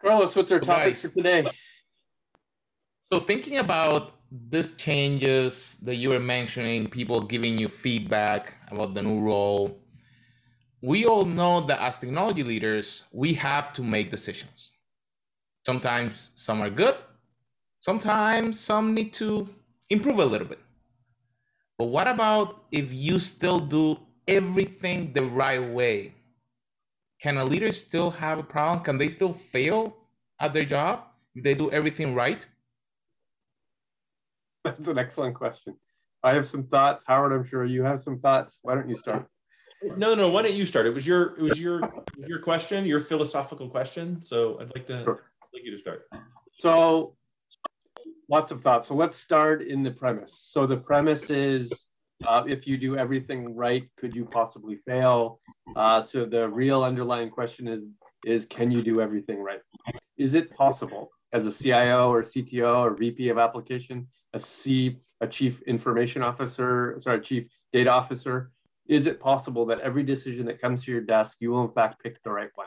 Carlos, 0.00 0.36
what's 0.36 0.52
our 0.52 0.60
topic 0.60 0.96
for 0.96 1.08
today? 1.08 1.44
So 3.02 3.18
thinking 3.18 3.58
about 3.58 4.12
these 4.30 4.76
changes 4.76 5.76
that 5.82 5.96
you 5.96 6.10
were 6.10 6.20
mentioning, 6.20 6.86
people 6.86 7.20
giving 7.20 7.58
you 7.58 7.68
feedback 7.68 8.54
about 8.70 8.94
the 8.94 9.02
new 9.02 9.20
role, 9.20 9.80
we 10.82 11.04
all 11.04 11.24
know 11.24 11.60
that 11.60 11.80
as 11.80 11.96
technology 11.96 12.42
leaders, 12.42 13.04
we 13.12 13.34
have 13.34 13.72
to 13.74 13.82
make 13.82 14.10
decisions. 14.10 14.70
Sometimes 15.66 16.30
some 16.34 16.62
are 16.62 16.70
good, 16.70 16.96
sometimes 17.80 18.58
some 18.58 18.94
need 18.94 19.12
to 19.14 19.46
improve 19.90 20.18
a 20.18 20.24
little 20.24 20.46
bit. 20.46 20.58
But 21.78 21.86
what 21.86 22.08
about 22.08 22.64
if 22.72 22.92
you 22.92 23.18
still 23.18 23.58
do 23.58 23.98
everything 24.26 25.12
the 25.12 25.24
right 25.24 25.62
way? 25.62 26.14
Can 27.20 27.36
a 27.36 27.44
leader 27.44 27.72
still 27.72 28.10
have 28.12 28.38
a 28.38 28.42
problem? 28.42 28.82
Can 28.82 28.96
they 28.96 29.10
still 29.10 29.32
fail 29.32 29.96
at 30.40 30.54
their 30.54 30.64
job 30.64 31.04
if 31.34 31.44
they 31.44 31.54
do 31.54 31.70
everything 31.70 32.14
right? 32.14 32.46
That's 34.64 34.86
an 34.88 34.98
excellent 34.98 35.34
question. 35.34 35.76
I 36.22 36.32
have 36.34 36.48
some 36.48 36.62
thoughts. 36.62 37.04
Howard, 37.06 37.32
I'm 37.32 37.46
sure 37.46 37.64
you 37.64 37.82
have 37.82 38.02
some 38.02 38.18
thoughts. 38.18 38.58
Why 38.62 38.74
don't 38.74 38.88
you 38.88 38.96
start? 38.96 39.26
No, 39.82 40.14
no. 40.14 40.28
Why 40.28 40.42
don't 40.42 40.54
you 40.54 40.66
start? 40.66 40.86
It 40.86 40.94
was 40.94 41.06
your, 41.06 41.36
it 41.36 41.42
was 41.42 41.60
your, 41.60 41.80
your 42.16 42.40
question, 42.40 42.84
your 42.84 43.00
philosophical 43.00 43.68
question. 43.68 44.20
So 44.20 44.58
I'd 44.60 44.70
like 44.74 44.86
to. 44.86 45.04
Sure 45.04 45.22
like 45.52 45.64
you 45.64 45.70
to 45.72 45.78
start. 45.78 46.08
So 46.58 47.14
lots 48.28 48.52
of 48.52 48.62
thoughts. 48.62 48.88
So 48.88 48.94
let's 48.94 49.16
start 49.16 49.62
in 49.62 49.82
the 49.82 49.90
premise. 49.90 50.48
So 50.50 50.66
the 50.66 50.76
premise 50.76 51.30
is 51.30 51.86
uh, 52.26 52.44
if 52.46 52.66
you 52.66 52.76
do 52.76 52.96
everything 52.96 53.56
right, 53.56 53.88
could 53.96 54.14
you 54.14 54.24
possibly 54.24 54.76
fail? 54.86 55.40
Uh, 55.74 56.02
so 56.02 56.24
the 56.24 56.48
real 56.48 56.84
underlying 56.84 57.30
question 57.30 57.66
is, 57.66 57.86
is 58.24 58.44
can 58.44 58.70
you 58.70 58.82
do 58.82 59.00
everything 59.00 59.42
right? 59.42 59.60
Is 60.18 60.34
it 60.34 60.50
possible 60.54 61.10
as 61.32 61.46
a 61.46 61.52
CIO 61.52 62.12
or 62.12 62.22
CTO 62.22 62.78
or 62.78 62.94
VP 62.94 63.28
of 63.30 63.38
application, 63.38 64.06
a 64.34 64.40
C, 64.40 64.98
a 65.20 65.26
chief 65.26 65.62
information 65.62 66.22
officer, 66.22 66.98
sorry, 67.00 67.20
chief 67.20 67.46
data 67.72 67.90
officer, 67.90 68.50
is 68.90 69.06
it 69.06 69.20
possible 69.20 69.64
that 69.66 69.78
every 69.80 70.02
decision 70.02 70.44
that 70.46 70.60
comes 70.60 70.84
to 70.84 70.90
your 70.90 71.00
desk, 71.00 71.36
you 71.38 71.52
will 71.52 71.64
in 71.64 71.70
fact 71.70 72.02
pick 72.02 72.20
the 72.24 72.30
right 72.30 72.50
one? 72.56 72.66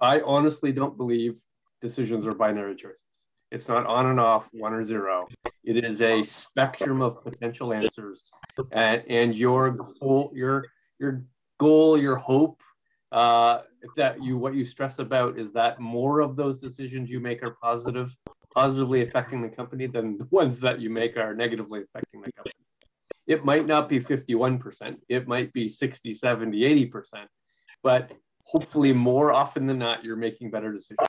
I 0.00 0.22
honestly 0.22 0.72
don't 0.72 0.96
believe 0.96 1.36
decisions 1.82 2.26
are 2.26 2.32
binary 2.32 2.74
choices. 2.76 3.04
It's 3.52 3.68
not 3.68 3.84
on 3.86 4.06
and 4.06 4.18
off, 4.18 4.48
one 4.52 4.72
or 4.72 4.82
zero. 4.82 5.28
It 5.64 5.84
is 5.84 6.00
a 6.00 6.22
spectrum 6.22 7.02
of 7.02 7.22
potential 7.22 7.74
answers, 7.74 8.24
and, 8.72 9.02
and 9.08 9.36
your 9.36 9.70
goal, 9.70 10.32
your 10.34 10.64
your 10.98 11.24
goal, 11.58 11.98
your 11.98 12.16
hope, 12.16 12.62
uh, 13.12 13.62
that 13.96 14.22
you 14.22 14.38
what 14.38 14.54
you 14.54 14.64
stress 14.64 14.98
about 14.98 15.38
is 15.38 15.52
that 15.52 15.78
more 15.78 16.20
of 16.20 16.36
those 16.36 16.58
decisions 16.58 17.10
you 17.10 17.20
make 17.20 17.42
are 17.42 17.56
positive, 17.62 18.16
positively 18.54 19.02
affecting 19.02 19.42
the 19.42 19.48
company 19.48 19.86
than 19.86 20.16
the 20.16 20.26
ones 20.30 20.58
that 20.60 20.80
you 20.80 20.88
make 20.88 21.18
are 21.18 21.34
negatively 21.34 21.82
affecting 21.82 22.22
the 22.22 22.32
company. 22.32 22.65
It 23.26 23.44
might 23.44 23.66
not 23.66 23.88
be 23.88 23.98
51%, 23.98 24.96
it 25.08 25.26
might 25.26 25.52
be 25.52 25.68
60, 25.68 26.14
70, 26.14 26.90
80%, 26.90 27.26
but 27.82 28.12
hopefully 28.44 28.92
more 28.92 29.32
often 29.32 29.66
than 29.66 29.78
not, 29.78 30.04
you're 30.04 30.16
making 30.16 30.50
better 30.50 30.72
decisions. 30.72 31.08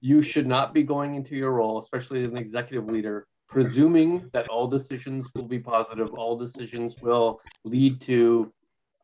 You 0.00 0.20
should 0.20 0.46
not 0.46 0.74
be 0.74 0.82
going 0.82 1.14
into 1.14 1.36
your 1.36 1.52
role, 1.52 1.78
especially 1.78 2.24
as 2.24 2.30
an 2.30 2.36
executive 2.36 2.86
leader, 2.86 3.26
presuming 3.48 4.28
that 4.32 4.48
all 4.48 4.66
decisions 4.66 5.28
will 5.34 5.46
be 5.46 5.60
positive, 5.60 6.12
all 6.14 6.36
decisions 6.36 6.96
will 7.00 7.40
lead 7.64 8.00
to 8.02 8.52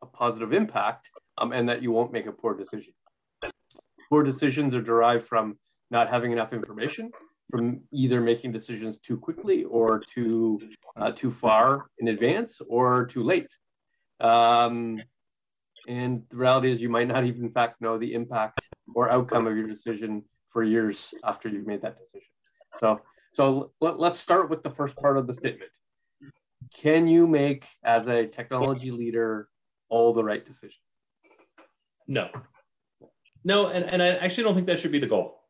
a 0.01 0.05
positive 0.05 0.51
impact, 0.51 1.09
um, 1.37 1.53
and 1.53 1.67
that 1.69 1.81
you 1.81 1.91
won't 1.91 2.11
make 2.11 2.25
a 2.25 2.31
poor 2.31 2.53
decision. 2.53 2.93
Poor 4.09 4.23
decisions 4.23 4.75
are 4.75 4.81
derived 4.81 5.25
from 5.25 5.57
not 5.89 6.09
having 6.09 6.31
enough 6.31 6.51
information, 6.51 7.09
from 7.53 7.81
either 7.91 8.19
making 8.19 8.51
decisions 8.51 8.97
too 8.97 9.15
quickly 9.15 9.63
or 9.65 9.99
too 9.99 10.59
uh, 10.97 11.11
too 11.11 11.29
far 11.29 11.85
in 11.99 12.07
advance 12.07 12.59
or 12.67 13.05
too 13.05 13.21
late. 13.21 13.51
Um, 14.19 15.03
and 15.87 16.23
the 16.31 16.37
reality 16.37 16.71
is, 16.71 16.81
you 16.81 16.89
might 16.89 17.07
not 17.07 17.25
even, 17.25 17.43
in 17.43 17.51
fact, 17.51 17.79
know 17.79 17.99
the 17.99 18.11
impact 18.15 18.67
or 18.95 19.11
outcome 19.11 19.45
of 19.45 19.55
your 19.55 19.67
decision 19.67 20.23
for 20.49 20.63
years 20.63 21.13
after 21.23 21.47
you've 21.47 21.67
made 21.67 21.83
that 21.83 21.99
decision. 21.99 22.27
So, 22.79 23.01
so 23.33 23.71
let, 23.81 23.99
let's 23.99 24.19
start 24.19 24.49
with 24.49 24.63
the 24.63 24.71
first 24.71 24.95
part 24.95 25.15
of 25.17 25.27
the 25.27 25.33
statement. 25.33 25.69
Can 26.75 27.05
you 27.05 27.27
make, 27.27 27.65
as 27.83 28.07
a 28.07 28.25
technology 28.25 28.89
leader, 28.89 29.47
all 29.89 30.11
the 30.11 30.23
right 30.23 30.43
decisions? 30.43 30.79
No. 32.07 32.29
No, 33.43 33.67
and, 33.67 33.85
and 33.85 34.01
I 34.01 34.07
actually 34.07 34.45
don't 34.45 34.55
think 34.55 34.65
that 34.65 34.79
should 34.79 34.91
be 34.91 34.97
the 34.97 35.05
goal. 35.05 35.42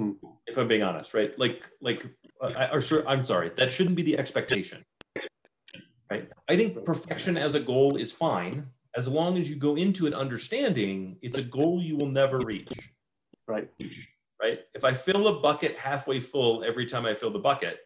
Mm. 0.00 0.16
If 0.46 0.56
I'm 0.56 0.68
being 0.68 0.82
honest, 0.82 1.14
right? 1.14 1.38
Like, 1.38 1.62
like, 1.80 2.06
I, 2.42 2.68
or 2.72 2.80
sure, 2.80 3.06
I'm 3.06 3.22
sorry, 3.22 3.50
that 3.56 3.70
shouldn't 3.70 3.96
be 3.96 4.02
the 4.02 4.18
expectation. 4.18 4.84
Right? 6.10 6.28
I 6.48 6.56
think 6.56 6.84
perfection 6.84 7.36
as 7.36 7.54
a 7.54 7.60
goal 7.60 7.96
is 7.96 8.10
fine 8.10 8.66
as 8.96 9.06
long 9.06 9.38
as 9.38 9.48
you 9.48 9.56
go 9.56 9.76
into 9.76 10.06
it 10.06 10.14
understanding 10.14 11.16
it's 11.22 11.38
a 11.38 11.42
goal 11.42 11.80
you 11.80 11.96
will 11.96 12.08
never 12.08 12.38
reach. 12.38 12.72
Right. 13.46 13.68
Right. 14.42 14.60
If 14.74 14.84
I 14.84 14.92
fill 14.92 15.28
a 15.28 15.40
bucket 15.40 15.76
halfway 15.76 16.18
full 16.18 16.64
every 16.64 16.86
time 16.86 17.04
I 17.04 17.14
fill 17.14 17.30
the 17.30 17.38
bucket, 17.38 17.80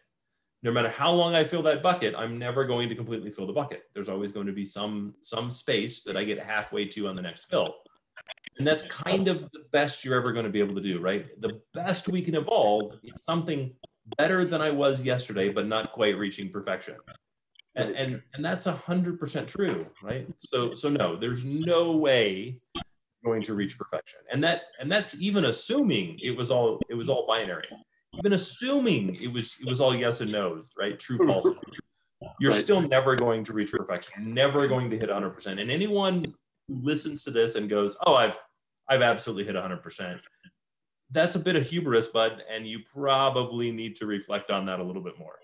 no 0.63 0.71
matter 0.71 0.89
how 0.89 1.11
long 1.11 1.35
I 1.35 1.43
fill 1.43 1.61
that 1.63 1.83
bucket, 1.83 2.15
I'm 2.17 2.39
never 2.39 2.65
going 2.65 2.89
to 2.89 2.95
completely 2.95 3.29
fill 3.29 3.45
the 3.45 3.53
bucket. 3.53 3.83
There's 3.93 4.09
always 4.09 4.31
going 4.31 4.47
to 4.47 4.53
be 4.53 4.65
some 4.65 5.13
some 5.21 5.51
space 5.51 6.01
that 6.03 6.17
I 6.17 6.23
get 6.23 6.41
halfway 6.41 6.85
to 6.85 7.07
on 7.07 7.15
the 7.15 7.21
next 7.21 7.45
fill. 7.49 7.75
And 8.57 8.65
that's 8.65 8.87
kind 8.87 9.27
of 9.27 9.51
the 9.51 9.65
best 9.71 10.05
you're 10.05 10.15
ever 10.15 10.31
going 10.31 10.45
to 10.45 10.51
be 10.51 10.59
able 10.59 10.75
to 10.75 10.81
do, 10.81 10.99
right? 10.99 11.25
The 11.41 11.59
best 11.73 12.07
we 12.07 12.21
can 12.21 12.35
evolve 12.35 12.93
is 13.03 13.23
something 13.23 13.73
better 14.17 14.45
than 14.45 14.61
I 14.61 14.71
was 14.71 15.03
yesterday, 15.03 15.49
but 15.49 15.67
not 15.67 15.91
quite 15.91 16.17
reaching 16.17 16.49
perfection. 16.49 16.95
And 17.75 17.93
and, 17.95 18.21
and 18.33 18.45
that's 18.45 18.67
a 18.67 18.71
hundred 18.71 19.19
percent 19.19 19.49
true 19.49 19.85
right? 20.01 20.27
So 20.37 20.73
so 20.75 20.87
no 20.87 21.17
there's 21.17 21.43
no 21.43 21.91
way 21.91 22.61
going 23.25 23.41
to 23.43 23.53
reach 23.53 23.77
perfection. 23.77 24.19
And 24.31 24.41
that 24.45 24.63
and 24.79 24.89
that's 24.89 25.19
even 25.21 25.45
assuming 25.45 26.17
it 26.23 26.37
was 26.37 26.51
all 26.51 26.79
it 26.89 26.93
was 26.93 27.09
all 27.09 27.27
binary. 27.27 27.67
Even 28.17 28.31
assuming 28.31 29.15
it 29.15 29.27
was 29.27 29.57
it 29.59 29.67
was 29.67 29.81
all 29.81 29.93
yes 29.93 30.21
and 30.21 30.31
no's 30.31 30.73
right? 30.79 30.97
True 30.97 31.27
false 31.27 31.49
you're 32.39 32.51
right. 32.51 32.59
still 32.59 32.81
never 32.81 33.15
going 33.15 33.43
to 33.43 33.53
reach 33.53 33.71
perfection 33.71 34.33
never 34.33 34.67
going 34.67 34.89
to 34.89 34.97
hit 34.97 35.09
100% 35.09 35.61
and 35.61 35.69
anyone 35.69 36.33
listens 36.69 37.23
to 37.23 37.31
this 37.31 37.55
and 37.55 37.69
goes 37.69 37.97
oh 38.05 38.15
i've 38.15 38.39
i've 38.89 39.01
absolutely 39.01 39.43
hit 39.43 39.55
100% 39.55 40.19
that's 41.11 41.35
a 41.35 41.39
bit 41.39 41.55
of 41.55 41.67
hubris 41.67 42.07
bud 42.07 42.41
and 42.51 42.67
you 42.67 42.79
probably 42.91 43.71
need 43.71 43.95
to 43.95 44.05
reflect 44.05 44.49
on 44.51 44.65
that 44.65 44.79
a 44.79 44.83
little 44.83 45.03
bit 45.03 45.13
more 45.19 45.35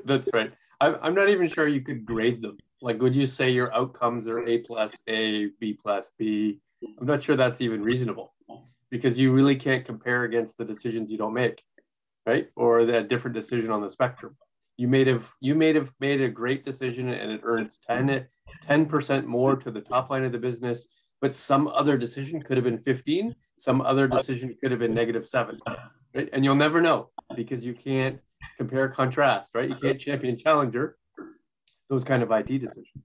that's 0.04 0.28
right 0.34 0.52
I'm 0.80 1.14
not 1.14 1.28
even 1.28 1.48
sure 1.48 1.68
you 1.68 1.80
could 1.80 2.04
grade 2.04 2.42
them. 2.42 2.58
Like, 2.82 3.00
would 3.00 3.16
you 3.16 3.26
say 3.26 3.50
your 3.50 3.74
outcomes 3.74 4.28
are 4.28 4.46
A 4.46 4.58
plus 4.58 4.94
A, 5.08 5.46
B 5.60 5.78
plus 5.80 6.10
B? 6.18 6.60
I'm 7.00 7.06
not 7.06 7.22
sure 7.22 7.36
that's 7.36 7.60
even 7.60 7.82
reasonable 7.82 8.34
because 8.90 9.18
you 9.18 9.32
really 9.32 9.56
can't 9.56 9.84
compare 9.84 10.24
against 10.24 10.58
the 10.58 10.64
decisions 10.64 11.10
you 11.10 11.16
don't 11.16 11.32
make, 11.32 11.62
right? 12.26 12.48
Or 12.56 12.84
that 12.84 13.08
different 13.08 13.34
decision 13.34 13.70
on 13.70 13.80
the 13.80 13.90
spectrum. 13.90 14.36
You 14.76 14.88
may 14.88 15.04
have 15.04 15.30
you 15.40 15.54
may 15.54 15.72
have 15.74 15.92
made 16.00 16.20
a 16.20 16.28
great 16.28 16.64
decision 16.64 17.08
and 17.08 17.30
it 17.30 17.40
earns 17.44 17.78
10 17.86 18.26
10% 18.68 19.24
more 19.24 19.56
to 19.56 19.70
the 19.70 19.80
top 19.80 20.10
line 20.10 20.24
of 20.24 20.32
the 20.32 20.38
business, 20.38 20.86
but 21.20 21.34
some 21.34 21.68
other 21.68 21.96
decision 21.96 22.40
could 22.40 22.56
have 22.56 22.64
been 22.64 22.78
15, 22.78 23.34
some 23.58 23.80
other 23.80 24.06
decision 24.06 24.56
could 24.60 24.70
have 24.70 24.80
been 24.80 24.94
negative 24.94 25.26
seven, 25.26 25.58
right? 26.14 26.28
And 26.32 26.44
you'll 26.44 26.54
never 26.54 26.80
know 26.80 27.10
because 27.34 27.64
you 27.64 27.74
can't 27.74 28.18
compare 28.58 28.88
contrast, 28.88 29.50
right? 29.54 29.68
You 29.68 29.76
can't 29.76 30.00
champion 30.00 30.36
challenger, 30.36 30.96
those 31.88 32.04
kind 32.04 32.22
of 32.22 32.30
id 32.32 32.58
decisions. 32.58 33.04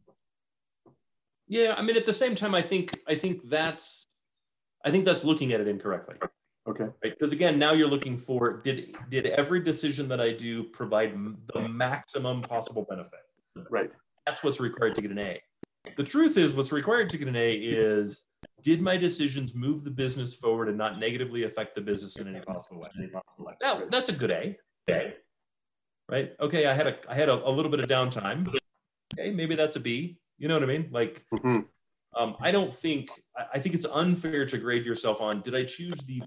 Yeah, 1.48 1.76
I 1.78 1.82
mean, 1.82 1.98
at 1.98 2.06
the 2.06 2.14
same 2.14 2.36
time, 2.36 2.54
I 2.54 2.62
think 2.62 3.00
I 3.08 3.16
think 3.16 3.50
that's 3.50 4.06
I 4.86 4.92
think 4.92 5.04
that's 5.04 5.24
looking 5.24 5.52
at 5.52 5.60
it 5.60 5.68
incorrectly. 5.68 6.16
Okay. 6.70 6.84
right? 7.04 7.18
Because 7.18 7.34
again, 7.34 7.58
now 7.58 7.74
you're 7.74 7.88
looking 7.88 8.18
for 8.18 8.58
did 8.62 8.96
did 9.10 9.26
every 9.26 9.60
decision 9.62 10.08
that 10.10 10.22
I 10.22 10.32
do 10.32 10.64
provide 10.66 11.14
the 11.54 11.68
maximum 11.68 12.42
possible 12.42 12.86
benefit? 12.90 13.20
Right. 13.70 13.92
That's 14.26 14.44
what's 14.44 14.60
required 14.60 14.96
to 14.96 15.02
get 15.02 15.12
an 15.12 15.20
A. 15.20 15.42
The 15.98 16.04
truth 16.04 16.38
is, 16.38 16.54
what's 16.54 16.72
required 16.72 17.10
to 17.12 17.18
get 17.18 17.28
an 17.28 17.36
A 17.36 17.54
is 17.54 18.26
did 18.62 18.82
my 18.82 18.98
decisions 18.98 19.56
move 19.56 19.84
the 19.84 19.90
business 19.90 20.36
forward 20.36 20.68
and 20.68 20.78
not 20.78 21.00
negatively 21.00 21.44
affect 21.44 21.76
the 21.76 21.82
business 21.82 22.18
in 22.18 22.28
any 22.28 22.42
possible 22.42 22.82
way? 22.82 22.90
That's 23.90 24.10
a 24.10 24.14
good 24.14 24.32
A. 24.32 24.58
A. 24.90 25.14
Right? 26.10 26.34
Okay, 26.40 26.66
I 26.68 26.74
had 26.74 26.88
a 26.88 26.98
I 27.10 27.16
had 27.16 27.30
a, 27.30 27.48
a 27.48 27.52
little 27.52 27.72
bit 27.72 27.80
of 27.80 27.88
downtime. 27.88 28.48
Okay, 29.18 29.32
maybe 29.32 29.56
that's 29.56 29.76
a 29.76 29.80
B. 29.80 30.20
You 30.38 30.48
know 30.48 30.54
what 30.56 30.64
I 30.64 30.68
mean? 30.68 30.90
Like 30.92 31.26
Mhm. 31.34 31.66
um, 32.16 32.36
I 32.40 32.52
don't 32.52 32.74
think 32.74 33.10
I 33.54 33.60
think 33.60 33.74
it's 33.76 33.86
unfair 33.86 34.46
to 34.46 34.58
grade 34.58 34.86
yourself 34.86 35.22
on 35.22 35.42
did 35.42 35.56
I 35.56 35.64
choose 35.64 36.00
the 36.06 36.22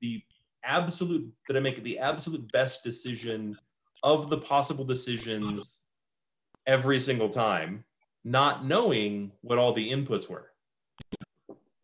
the 0.00 0.22
absolute 0.64 1.32
that 1.48 1.56
I 1.56 1.60
make 1.60 1.82
the 1.82 1.98
absolute 1.98 2.50
best 2.52 2.82
decision 2.82 3.56
of 4.02 4.30
the 4.30 4.38
possible 4.38 4.84
decisions 4.84 5.82
every 6.66 6.98
single 6.98 7.28
time, 7.28 7.84
not 8.24 8.66
knowing 8.66 9.32
what 9.42 9.58
all 9.58 9.72
the 9.72 9.90
inputs 9.90 10.28
were. 10.28 10.50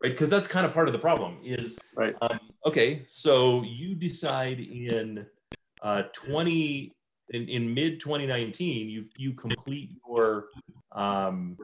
Right? 0.02 0.10
Because 0.10 0.28
that's 0.28 0.48
kind 0.48 0.66
of 0.66 0.74
part 0.74 0.88
of 0.88 0.92
the 0.92 0.98
problem 0.98 1.38
is 1.44 1.78
Right. 1.94 2.16
um, 2.22 2.40
okay, 2.66 3.04
so 3.06 3.62
you 3.62 3.94
decide 3.94 4.58
in 4.58 5.24
uh, 5.82 6.02
20 6.12 6.92
in, 7.30 7.48
in 7.48 7.72
mid 7.72 8.00
2019, 8.00 8.88
you 8.88 9.06
you 9.16 9.32
complete 9.32 9.90
your 10.06 10.48
um, 10.92 11.56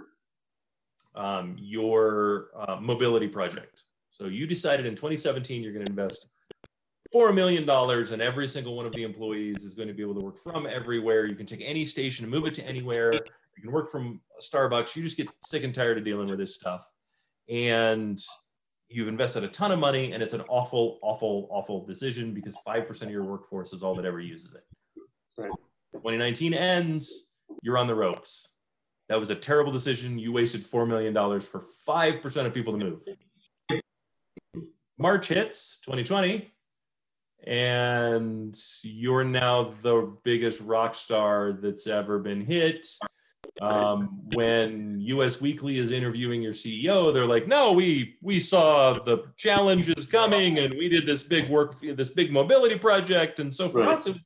um, 1.14 1.57
your 1.59 2.49
uh, 2.57 2.76
mobility 2.81 3.28
project. 3.28 3.83
So 4.11 4.26
you 4.26 4.47
decided 4.47 4.87
in 4.87 4.95
2017 4.95 5.62
you're 5.62 5.73
going 5.73 5.85
to 5.85 5.90
invest 5.90 6.28
four 7.12 7.32
million 7.32 7.64
dollars, 7.66 8.12
and 8.12 8.22
every 8.22 8.48
single 8.48 8.76
one 8.76 8.86
of 8.86 8.92
the 8.92 9.02
employees 9.02 9.64
is 9.64 9.74
going 9.74 9.88
to 9.88 9.94
be 9.94 10.02
able 10.02 10.14
to 10.14 10.20
work 10.20 10.38
from 10.38 10.66
everywhere. 10.66 11.26
You 11.26 11.34
can 11.34 11.46
take 11.46 11.62
any 11.62 11.84
station 11.84 12.24
and 12.24 12.32
move 12.32 12.46
it 12.46 12.54
to 12.54 12.66
anywhere. 12.66 13.12
You 13.12 13.62
can 13.62 13.72
work 13.72 13.90
from 13.90 14.20
Starbucks. 14.40 14.94
You 14.94 15.02
just 15.02 15.16
get 15.16 15.28
sick 15.42 15.64
and 15.64 15.74
tired 15.74 15.98
of 15.98 16.04
dealing 16.04 16.28
with 16.28 16.38
this 16.38 16.54
stuff, 16.54 16.88
and 17.48 18.18
you've 18.88 19.08
invested 19.08 19.44
a 19.44 19.48
ton 19.48 19.72
of 19.72 19.78
money, 19.78 20.12
and 20.12 20.22
it's 20.22 20.34
an 20.34 20.42
awful, 20.48 20.98
awful, 21.02 21.48
awful 21.50 21.84
decision 21.86 22.34
because 22.34 22.56
five 22.64 22.86
percent 22.86 23.10
of 23.10 23.12
your 23.12 23.24
workforce 23.24 23.72
is 23.72 23.82
all 23.82 23.94
that 23.94 24.04
ever 24.04 24.20
uses 24.20 24.54
it. 24.54 24.64
Right. 25.38 25.50
2019 25.94 26.54
ends. 26.54 27.30
You're 27.62 27.78
on 27.78 27.86
the 27.86 27.94
ropes. 27.94 28.50
That 29.08 29.18
was 29.18 29.30
a 29.30 29.34
terrible 29.34 29.72
decision. 29.72 30.18
You 30.18 30.32
wasted 30.32 30.62
$4 30.62 30.86
million 30.86 31.14
for 31.40 31.64
5% 31.86 32.46
of 32.46 32.54
people 32.54 32.78
to 32.78 32.78
move. 32.78 33.80
March 34.98 35.28
hits 35.28 35.80
2020, 35.84 36.52
and 37.47 38.57
you're 38.83 39.25
now 39.25 39.75
the 39.83 40.16
biggest 40.25 40.61
rock 40.61 40.95
star 40.95 41.59
that's 41.61 41.87
ever 41.87 42.18
been 42.18 42.40
hit. 42.40 42.87
Um, 43.61 44.21
when 44.35 45.00
US 45.00 45.40
Weekly 45.40 45.78
is 45.78 45.90
interviewing 45.90 46.42
your 46.42 46.52
CEO, 46.52 47.12
they're 47.12 47.26
like, 47.26 47.49
"No, 47.49 47.73
we 47.73 48.16
we 48.21 48.38
saw 48.38 49.02
the 49.02 49.25
challenges 49.37 50.07
coming, 50.07 50.59
and 50.59 50.75
we 50.75 50.88
did 50.88 51.07
this 51.07 51.23
big 51.23 51.49
work, 51.49 51.80
this 51.80 52.11
big 52.11 52.30
mobility 52.30 52.78
project, 52.78 53.40
and 53.40 53.52
so 53.52 53.68
for 53.68 53.78
Right. 53.78 53.88
us, 53.97 54.07
it 54.07 54.14
was 54.14 54.25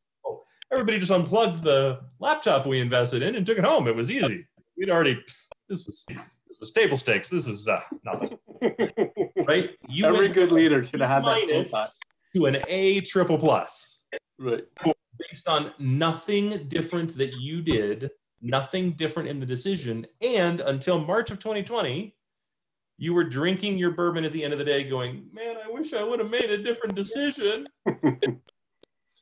everybody 0.72 0.98
just 0.98 1.12
unplugged 1.12 1.62
the 1.62 2.00
laptop 2.18 2.66
we 2.66 2.80
invested 2.80 3.22
in 3.22 3.34
and 3.36 3.46
took 3.46 3.58
it 3.58 3.64
home. 3.64 3.86
It 3.86 3.94
was 3.94 4.10
easy. 4.10 4.46
We'd 4.76 4.90
already 4.90 5.22
this 5.68 5.84
was 5.86 6.04
this 6.48 6.58
was 6.60 6.72
table 6.72 6.96
stakes. 6.96 7.28
This 7.30 7.46
is 7.46 7.68
uh, 7.68 7.80
nothing, 8.04 8.30
right? 9.46 9.70
You 9.88 10.06
Every 10.06 10.28
good 10.28 10.50
leader 10.52 10.82
should 10.82 11.00
have 11.00 11.08
had 11.10 11.24
that 11.24 11.46
minus 11.46 11.70
thought. 11.70 11.88
To 12.34 12.46
an 12.46 12.56
A 12.66 13.00
triple 13.02 13.38
plus 13.38 14.04
Right. 14.38 14.64
based 15.18 15.48
on 15.48 15.72
nothing 15.78 16.66
different 16.68 17.16
that 17.16 17.34
you 17.34 17.62
did, 17.62 18.10
nothing 18.40 18.92
different 18.92 19.28
in 19.28 19.38
the 19.38 19.46
decision, 19.46 20.06
and 20.20 20.60
until 20.60 20.98
March 20.98 21.30
of 21.30 21.38
2020, 21.38 22.16
you 22.98 23.14
were 23.14 23.24
drinking 23.24 23.78
your 23.78 23.92
bourbon 23.92 24.24
at 24.24 24.32
the 24.32 24.42
end 24.42 24.52
of 24.52 24.58
the 24.58 24.64
day, 24.64 24.84
going, 24.84 25.28
"Man, 25.32 25.56
I 25.56 25.70
wish 25.70 25.92
I 25.92 26.02
would 26.02 26.18
have 26.20 26.30
made 26.30 26.50
a 26.50 26.62
different 26.62 26.94
decision." 26.94 27.66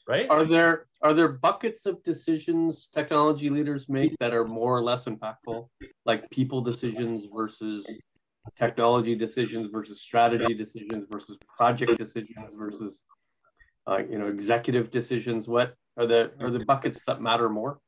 right? 0.06 0.28
Are 0.30 0.44
there 0.44 0.86
are 1.02 1.14
there 1.14 1.28
buckets 1.28 1.86
of 1.86 2.02
decisions 2.02 2.88
technology 2.88 3.48
leaders 3.50 3.88
make 3.88 4.16
that 4.20 4.34
are 4.34 4.44
more 4.44 4.76
or 4.76 4.82
less 4.82 5.04
impactful, 5.04 5.68
like 6.04 6.28
people 6.30 6.60
decisions 6.60 7.26
versus 7.34 7.98
technology 8.58 9.14
decisions 9.14 9.68
versus 9.70 10.00
strategy 10.00 10.54
decisions 10.54 11.06
versus 11.10 11.38
project 11.56 11.98
decisions 11.98 12.54
versus 12.54 13.02
uh, 13.86 14.02
you 14.08 14.18
know 14.18 14.26
executive 14.28 14.90
decisions? 14.90 15.48
What 15.48 15.74
are 15.96 16.06
the 16.06 16.32
are 16.40 16.50
the 16.50 16.64
buckets 16.64 17.02
that 17.06 17.20
matter 17.20 17.48
more 17.48 17.80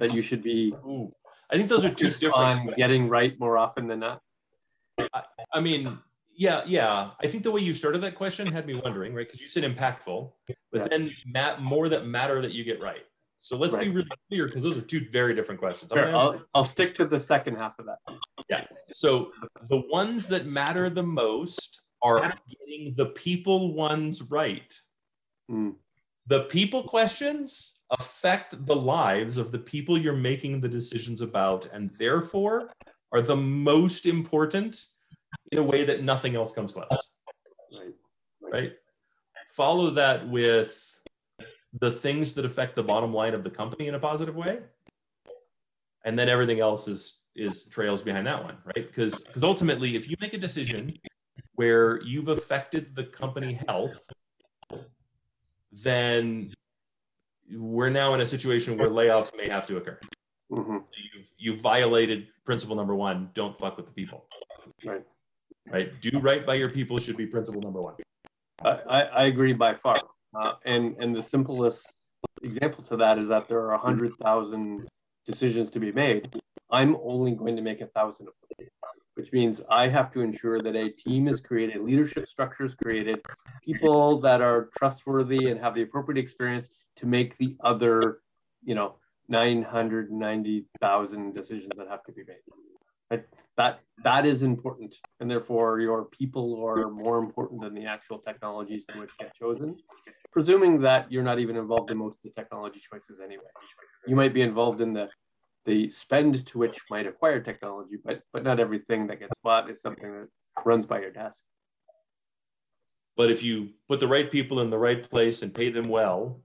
that 0.00 0.12
you 0.12 0.22
should 0.22 0.42
be 0.42 0.74
Ooh, 0.86 1.12
I 1.50 1.56
think 1.56 1.68
those 1.68 1.84
are 1.84 1.90
two 1.90 2.10
different. 2.10 2.34
on 2.34 2.74
getting 2.76 3.08
right 3.08 3.38
more 3.38 3.58
often 3.58 3.88
than 3.88 4.00
not? 4.00 4.20
I 5.52 5.60
mean, 5.60 5.98
yeah, 6.34 6.62
yeah. 6.66 7.10
I 7.22 7.26
think 7.26 7.42
the 7.42 7.50
way 7.50 7.60
you 7.60 7.74
started 7.74 8.00
that 8.02 8.14
question 8.14 8.50
had 8.50 8.66
me 8.66 8.74
wondering, 8.74 9.14
right? 9.14 9.26
Because 9.26 9.40
you 9.40 9.48
said 9.48 9.64
impactful, 9.64 10.32
but 10.72 10.82
Yeah. 10.82 10.88
then 10.90 11.10
Matt, 11.26 11.62
more 11.62 11.88
that 11.88 12.06
matter 12.06 12.42
that 12.42 12.52
you 12.52 12.64
get 12.64 12.80
right. 12.80 13.04
So 13.40 13.56
let's 13.56 13.76
be 13.76 13.88
really 13.88 14.08
clear 14.28 14.46
because 14.46 14.62
those 14.62 14.76
are 14.76 14.82
two 14.82 15.08
very 15.10 15.34
different 15.34 15.60
questions. 15.60 15.92
Sure, 15.92 16.14
I'll, 16.14 16.42
I'll 16.54 16.64
stick 16.64 16.94
to 16.94 17.06
the 17.06 17.18
second 17.18 17.56
half 17.56 17.78
of 17.78 17.86
that. 17.86 17.98
Yeah. 18.50 18.64
So 18.90 19.30
the 19.68 19.84
ones 19.90 20.26
that 20.28 20.50
matter 20.50 20.90
the 20.90 21.02
most 21.02 21.82
are 22.02 22.34
getting 22.48 22.94
the 22.96 23.06
people 23.06 23.74
ones 23.74 24.22
right. 24.22 24.76
Hmm. 25.48 25.70
The 26.26 26.44
people 26.44 26.82
questions 26.82 27.80
affect 27.90 28.66
the 28.66 28.74
lives 28.74 29.38
of 29.38 29.52
the 29.52 29.58
people 29.58 29.96
you're 29.96 30.14
making 30.14 30.60
the 30.60 30.68
decisions 30.68 31.20
about, 31.20 31.66
and 31.72 31.90
therefore 31.98 32.70
are 33.12 33.22
the 33.22 33.36
most 33.36 34.04
important 34.04 34.84
in 35.52 35.58
a 35.58 35.62
way 35.62 35.84
that 35.84 36.02
nothing 36.02 36.36
else 36.36 36.54
comes 36.54 36.72
close. 36.72 36.88
Right. 37.80 37.94
Right? 38.52 38.72
Follow 39.48 39.90
that 39.90 40.28
with 40.28 40.87
the 41.72 41.90
things 41.90 42.32
that 42.34 42.44
affect 42.44 42.76
the 42.76 42.82
bottom 42.82 43.12
line 43.12 43.34
of 43.34 43.44
the 43.44 43.50
company 43.50 43.88
in 43.88 43.94
a 43.94 43.98
positive 43.98 44.36
way. 44.36 44.60
And 46.04 46.18
then 46.18 46.28
everything 46.28 46.60
else 46.60 46.88
is 46.88 47.22
is 47.34 47.66
trails 47.66 48.02
behind 48.02 48.26
that 48.26 48.42
one, 48.42 48.56
right? 48.64 48.86
Because 48.86 49.20
because 49.22 49.44
ultimately, 49.44 49.94
if 49.94 50.08
you 50.08 50.16
make 50.20 50.34
a 50.34 50.38
decision 50.38 50.98
where 51.54 52.00
you've 52.02 52.28
affected 52.28 52.94
the 52.94 53.04
company 53.04 53.60
health, 53.68 54.06
then 55.72 56.46
we're 57.50 57.90
now 57.90 58.14
in 58.14 58.20
a 58.20 58.26
situation 58.26 58.76
where 58.78 58.88
layoffs 58.88 59.36
may 59.36 59.48
have 59.48 59.66
to 59.66 59.76
occur. 59.76 59.98
Mhm. 60.50 60.84
You've 61.14 61.30
you've 61.36 61.60
violated 61.60 62.28
principle 62.44 62.76
number 62.76 62.94
one: 62.94 63.30
don't 63.34 63.56
fuck 63.56 63.76
with 63.76 63.86
the 63.86 63.92
people. 63.92 64.26
Right. 64.84 65.04
Right. 65.70 66.00
Do 66.00 66.18
right 66.20 66.46
by 66.46 66.54
your 66.54 66.70
people 66.70 66.98
should 66.98 67.16
be 67.16 67.26
principle 67.26 67.60
number 67.60 67.82
one. 67.82 67.94
I, 68.64 68.70
I 68.70 69.00
I 69.02 69.24
agree 69.24 69.52
by 69.52 69.74
far. 69.74 70.00
Uh, 70.34 70.52
and 70.64 70.96
and 70.98 71.14
the 71.14 71.22
simplest 71.22 71.94
example 72.42 72.84
to 72.84 72.96
that 72.96 73.18
is 73.18 73.26
that 73.28 73.48
there 73.48 73.60
are 73.60 73.72
a 73.72 73.78
hundred 73.78 74.12
thousand 74.22 74.88
decisions 75.26 75.70
to 75.70 75.80
be 75.80 75.92
made. 75.92 76.40
I'm 76.70 76.96
only 77.02 77.32
going 77.32 77.56
to 77.56 77.62
make 77.62 77.80
a 77.80 77.86
thousand 77.86 78.28
of 78.28 78.34
them, 78.58 78.68
which 79.14 79.32
means 79.32 79.62
I 79.70 79.88
have 79.88 80.12
to 80.12 80.20
ensure 80.20 80.60
that 80.60 80.76
a 80.76 80.90
team 80.90 81.28
is 81.28 81.40
created, 81.40 81.80
leadership 81.80 82.28
structures 82.28 82.74
created, 82.74 83.22
people 83.62 84.20
that 84.20 84.42
are 84.42 84.68
trustworthy 84.76 85.48
and 85.48 85.58
have 85.60 85.74
the 85.74 85.82
appropriate 85.82 86.18
experience 86.18 86.68
to 86.96 87.06
make 87.06 87.36
the 87.38 87.56
other, 87.60 88.20
you 88.62 88.74
know, 88.74 88.96
nine 89.28 89.62
hundred 89.62 90.10
ninety 90.12 90.66
thousand 90.80 91.34
decisions 91.34 91.70
that 91.76 91.88
have 91.88 92.04
to 92.04 92.12
be 92.12 92.22
made. 92.24 92.42
Right? 93.10 93.24
That 93.56 93.80
that 94.04 94.26
is 94.26 94.42
important, 94.42 94.94
and 95.20 95.30
therefore 95.30 95.80
your 95.80 96.04
people 96.04 96.64
are 96.64 96.90
more 96.90 97.18
important 97.18 97.60
than 97.62 97.74
the 97.74 97.86
actual 97.86 98.18
technologies 98.18 98.84
to 98.86 99.00
which 99.00 99.16
get 99.18 99.34
chosen. 99.34 99.76
Presuming 100.32 100.80
that 100.82 101.10
you're 101.10 101.24
not 101.24 101.38
even 101.38 101.56
involved 101.56 101.90
in 101.90 101.98
most 101.98 102.18
of 102.18 102.22
the 102.24 102.40
technology 102.40 102.80
choices 102.80 103.18
anyway, 103.22 103.50
you 104.06 104.14
might 104.14 104.34
be 104.34 104.42
involved 104.42 104.80
in 104.80 104.92
the 104.92 105.08
the 105.64 105.88
spend 105.88 106.46
to 106.46 106.58
which 106.58 106.78
might 106.90 107.06
acquire 107.06 107.40
technology, 107.40 107.96
but 108.04 108.22
but 108.32 108.44
not 108.44 108.60
everything 108.60 109.06
that 109.08 109.20
gets 109.20 109.34
bought 109.42 109.68
is 109.70 109.80
something 109.80 110.12
that 110.12 110.28
runs 110.64 110.86
by 110.86 111.00
your 111.00 111.10
desk. 111.10 111.42
But 113.16 113.32
if 113.32 113.42
you 113.42 113.70
put 113.88 113.98
the 113.98 114.06
right 114.06 114.30
people 114.30 114.60
in 114.60 114.70
the 114.70 114.78
right 114.78 115.02
place 115.02 115.42
and 115.42 115.52
pay 115.52 115.70
them 115.70 115.88
well, 115.88 116.40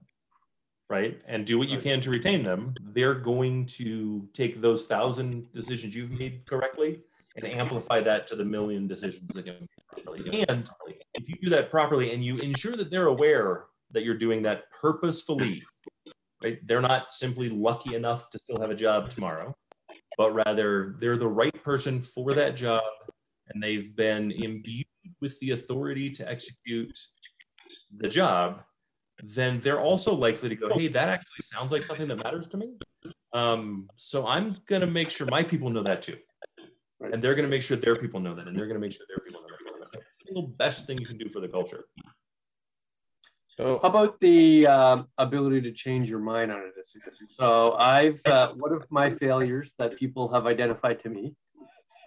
right, 0.94 1.20
and 1.26 1.44
do 1.44 1.58
what 1.58 1.68
you 1.68 1.80
can 1.80 2.00
to 2.00 2.10
retain 2.10 2.42
them, 2.44 2.74
they're 2.94 3.14
going 3.14 3.66
to 3.66 4.28
take 4.32 4.60
those 4.60 4.84
thousand 4.84 5.52
decisions 5.52 5.94
you've 5.94 6.12
made 6.12 6.46
correctly 6.46 7.00
and 7.36 7.44
amplify 7.44 8.00
that 8.00 8.26
to 8.28 8.36
the 8.36 8.44
million 8.44 8.86
decisions 8.86 9.28
that 9.34 9.44
get 9.44 9.60
made. 9.60 10.48
And 10.48 10.70
if 11.14 11.28
you 11.28 11.34
do 11.42 11.50
that 11.50 11.70
properly 11.70 12.12
and 12.12 12.24
you 12.24 12.38
ensure 12.38 12.76
that 12.76 12.90
they're 12.90 13.08
aware 13.08 13.64
that 13.90 14.04
you're 14.04 14.22
doing 14.26 14.40
that 14.42 14.70
purposefully, 14.80 15.62
right, 16.44 16.58
they're 16.66 16.80
not 16.80 17.10
simply 17.10 17.48
lucky 17.48 17.96
enough 17.96 18.30
to 18.30 18.38
still 18.38 18.60
have 18.60 18.70
a 18.70 18.74
job 18.74 19.10
tomorrow, 19.10 19.52
but 20.16 20.32
rather 20.32 20.96
they're 21.00 21.16
the 21.16 21.26
right 21.26 21.62
person 21.64 22.00
for 22.00 22.34
that 22.34 22.54
job 22.54 22.82
and 23.48 23.60
they've 23.60 23.96
been 23.96 24.30
imbued 24.30 24.86
with 25.20 25.38
the 25.40 25.50
authority 25.50 26.08
to 26.10 26.28
execute 26.30 26.96
the 27.98 28.08
job, 28.08 28.62
then 29.22 29.60
they're 29.60 29.80
also 29.80 30.14
likely 30.14 30.48
to 30.48 30.56
go, 30.56 30.68
hey, 30.70 30.88
that 30.88 31.08
actually 31.08 31.42
sounds 31.42 31.72
like 31.72 31.82
something 31.82 32.08
that 32.08 32.16
matters 32.16 32.46
to 32.48 32.56
me. 32.56 32.74
Um, 33.32 33.88
so 33.96 34.26
I'm 34.26 34.52
going 34.66 34.80
to 34.80 34.86
make 34.86 35.10
sure 35.10 35.26
my 35.30 35.42
people 35.42 35.70
know 35.70 35.82
that 35.82 36.02
too. 36.02 36.16
And 37.00 37.22
they're 37.22 37.34
going 37.34 37.48
to 37.48 37.50
make 37.50 37.62
sure 37.62 37.76
their 37.76 37.96
people 37.96 38.20
know 38.20 38.34
that. 38.34 38.48
And 38.48 38.56
they're 38.56 38.66
going 38.66 38.80
to 38.80 38.80
make 38.80 38.92
sure 38.92 39.06
their 39.08 39.24
people 39.24 39.42
know 39.42 39.48
that. 39.48 39.78
That's 39.80 39.90
the 39.90 40.26
single 40.26 40.48
best 40.48 40.86
thing 40.86 40.98
you 40.98 41.06
can 41.06 41.18
do 41.18 41.28
for 41.28 41.40
the 41.40 41.48
culture. 41.48 41.84
So 43.48 43.78
How 43.82 43.88
about 43.88 44.18
the 44.20 44.66
um, 44.66 45.08
ability 45.18 45.60
to 45.62 45.72
change 45.72 46.10
your 46.10 46.18
mind 46.18 46.50
on 46.50 46.58
a 46.60 46.72
decision? 46.74 47.28
So 47.28 47.74
I've 47.74 48.20
uh, 48.26 48.52
one 48.54 48.72
of 48.72 48.84
my 48.90 49.10
failures 49.10 49.74
that 49.78 49.96
people 49.96 50.28
have 50.32 50.46
identified 50.46 50.98
to 51.00 51.08
me 51.08 51.34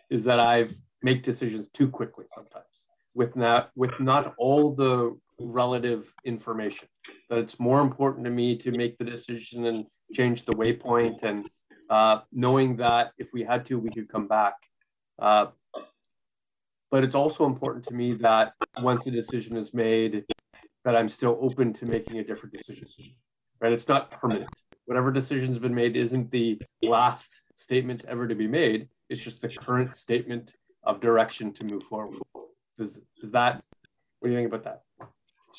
is 0.10 0.24
that 0.26 0.40
I've 0.40 0.76
make 1.04 1.24
decisions 1.24 1.70
too 1.70 1.88
quickly 1.88 2.26
sometimes 2.34 2.66
with 3.14 3.36
not 3.36 3.72
with 3.76 3.98
not 4.00 4.34
all 4.38 4.74
the 4.74 5.18
relative 5.40 6.12
information. 6.26 6.88
That 7.30 7.40
it's 7.40 7.60
more 7.60 7.82
important 7.82 8.26
to 8.26 8.32
me 8.32 8.58
to 8.58 8.72
make 8.72 8.98
the 8.98 9.06
decision 9.06 9.66
and 9.66 9.86
change 10.14 10.46
the 10.46 10.54
waypoint 10.54 11.24
and 11.24 11.48
uh, 11.90 12.22
knowing 12.32 12.76
that 12.78 13.12
if 13.18 13.28
we 13.34 13.44
had 13.44 13.66
to, 13.68 13.80
we 13.80 13.90
could 13.90 14.10
come 14.10 14.28
back. 14.28 14.56
Uh, 15.20 15.48
but 16.90 17.04
it's 17.04 17.16
also 17.16 17.46
important 17.46 17.86
to 17.86 17.94
me 17.94 18.14
that 18.14 18.54
once 18.82 19.08
a 19.08 19.12
decision 19.12 19.58
is 19.58 19.74
made, 19.74 20.24
that 20.86 20.96
I'm 20.96 21.10
still 21.10 21.38
open 21.42 21.74
to 21.74 21.86
making 21.86 22.20
a 22.20 22.24
different 22.24 22.56
decision. 22.56 22.88
Right? 23.60 23.74
It's 23.74 23.88
not 23.88 24.12
permanent. 24.12 24.50
Whatever 24.86 25.12
decision's 25.12 25.60
been 25.60 25.76
made 25.76 25.98
isn't 25.98 26.32
the 26.32 26.62
last 26.82 27.42
statement 27.58 28.06
ever 28.08 28.28
to 28.28 28.36
be 28.36 28.48
made. 28.48 28.88
It's 29.10 29.22
just 29.22 29.42
the 29.42 29.50
current 29.50 29.96
statement 29.96 30.54
of 30.84 31.02
direction 31.02 31.52
to 31.54 31.66
move 31.66 31.84
forward. 31.84 32.22
Is, 32.78 33.00
is 33.22 33.32
that 33.32 33.62
what 34.20 34.30
do 34.30 34.32
you 34.32 34.38
think 34.38 34.48
about 34.48 34.64
that? 34.64 34.87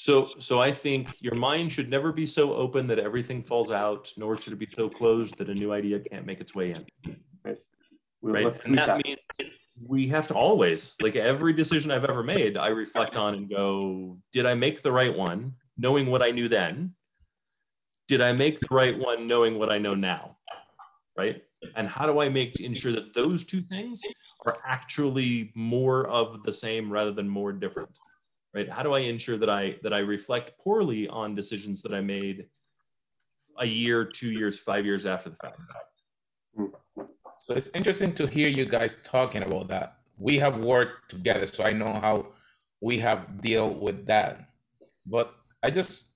So, 0.00 0.22
so 0.22 0.60
I 0.60 0.70
think 0.70 1.12
your 1.18 1.34
mind 1.34 1.72
should 1.72 1.90
never 1.90 2.12
be 2.12 2.24
so 2.24 2.54
open 2.54 2.86
that 2.86 3.00
everything 3.00 3.42
falls 3.42 3.72
out, 3.72 4.12
nor 4.16 4.36
should 4.36 4.52
it 4.52 4.58
be 4.60 4.68
so 4.72 4.88
closed 4.88 5.36
that 5.38 5.48
a 5.48 5.54
new 5.54 5.72
idea 5.72 5.98
can't 5.98 6.24
make 6.24 6.40
its 6.40 6.54
way 6.54 6.70
in. 6.70 7.16
We'll, 8.22 8.32
right? 8.32 8.46
And 8.64 8.74
tweak 8.74 8.76
that 8.76 9.02
means 9.04 9.18
we 9.84 10.06
have 10.06 10.28
to 10.28 10.34
always, 10.34 10.94
like 11.02 11.16
every 11.16 11.52
decision 11.52 11.90
I've 11.90 12.04
ever 12.04 12.22
made, 12.22 12.56
I 12.56 12.68
reflect 12.68 13.16
on 13.16 13.34
and 13.34 13.50
go, 13.50 14.16
did 14.32 14.46
I 14.46 14.54
make 14.54 14.82
the 14.82 14.92
right 14.92 15.14
one, 15.14 15.54
knowing 15.76 16.06
what 16.06 16.22
I 16.22 16.30
knew 16.30 16.48
then? 16.48 16.94
Did 18.06 18.20
I 18.20 18.34
make 18.34 18.60
the 18.60 18.68
right 18.70 18.96
one, 18.96 19.26
knowing 19.26 19.58
what 19.58 19.72
I 19.72 19.78
know 19.78 19.96
now? 19.96 20.36
Right? 21.16 21.42
And 21.74 21.88
how 21.88 22.06
do 22.06 22.20
I 22.20 22.28
make 22.28 22.60
ensure 22.60 22.92
that 22.92 23.14
those 23.14 23.42
two 23.42 23.62
things 23.62 24.00
are 24.46 24.58
actually 24.64 25.50
more 25.56 26.06
of 26.06 26.44
the 26.44 26.52
same 26.52 26.88
rather 26.88 27.10
than 27.10 27.28
more 27.28 27.52
different? 27.52 27.90
Right? 28.54 28.68
How 28.68 28.82
do 28.82 28.94
I 28.94 29.00
ensure 29.00 29.36
that 29.38 29.50
I 29.50 29.76
that 29.82 29.92
I 29.92 29.98
reflect 29.98 30.58
poorly 30.58 31.08
on 31.08 31.34
decisions 31.34 31.82
that 31.82 31.92
I 31.92 32.00
made 32.00 32.46
a 33.58 33.66
year, 33.66 34.04
two 34.04 34.30
years, 34.30 34.58
five 34.58 34.84
years 34.86 35.04
after 35.06 35.30
the 35.30 35.36
fact? 35.36 35.60
So 37.36 37.54
it's 37.54 37.70
interesting 37.74 38.14
to 38.14 38.26
hear 38.26 38.48
you 38.48 38.64
guys 38.64 38.98
talking 39.02 39.42
about 39.42 39.68
that. 39.68 39.98
We 40.16 40.38
have 40.38 40.58
worked 40.58 41.10
together, 41.10 41.46
so 41.46 41.62
I 41.62 41.72
know 41.72 41.92
how 41.94 42.32
we 42.80 42.98
have 42.98 43.40
deal 43.40 43.70
with 43.70 44.06
that. 44.06 44.50
But 45.06 45.34
I 45.62 45.70
just 45.70 46.06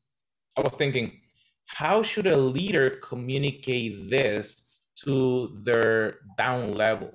I 0.56 0.62
was 0.62 0.76
thinking, 0.76 1.20
how 1.66 2.02
should 2.02 2.26
a 2.26 2.36
leader 2.36 2.90
communicate 3.02 4.10
this 4.10 4.62
to 5.04 5.58
their 5.62 6.18
down 6.36 6.74
level? 6.74 7.12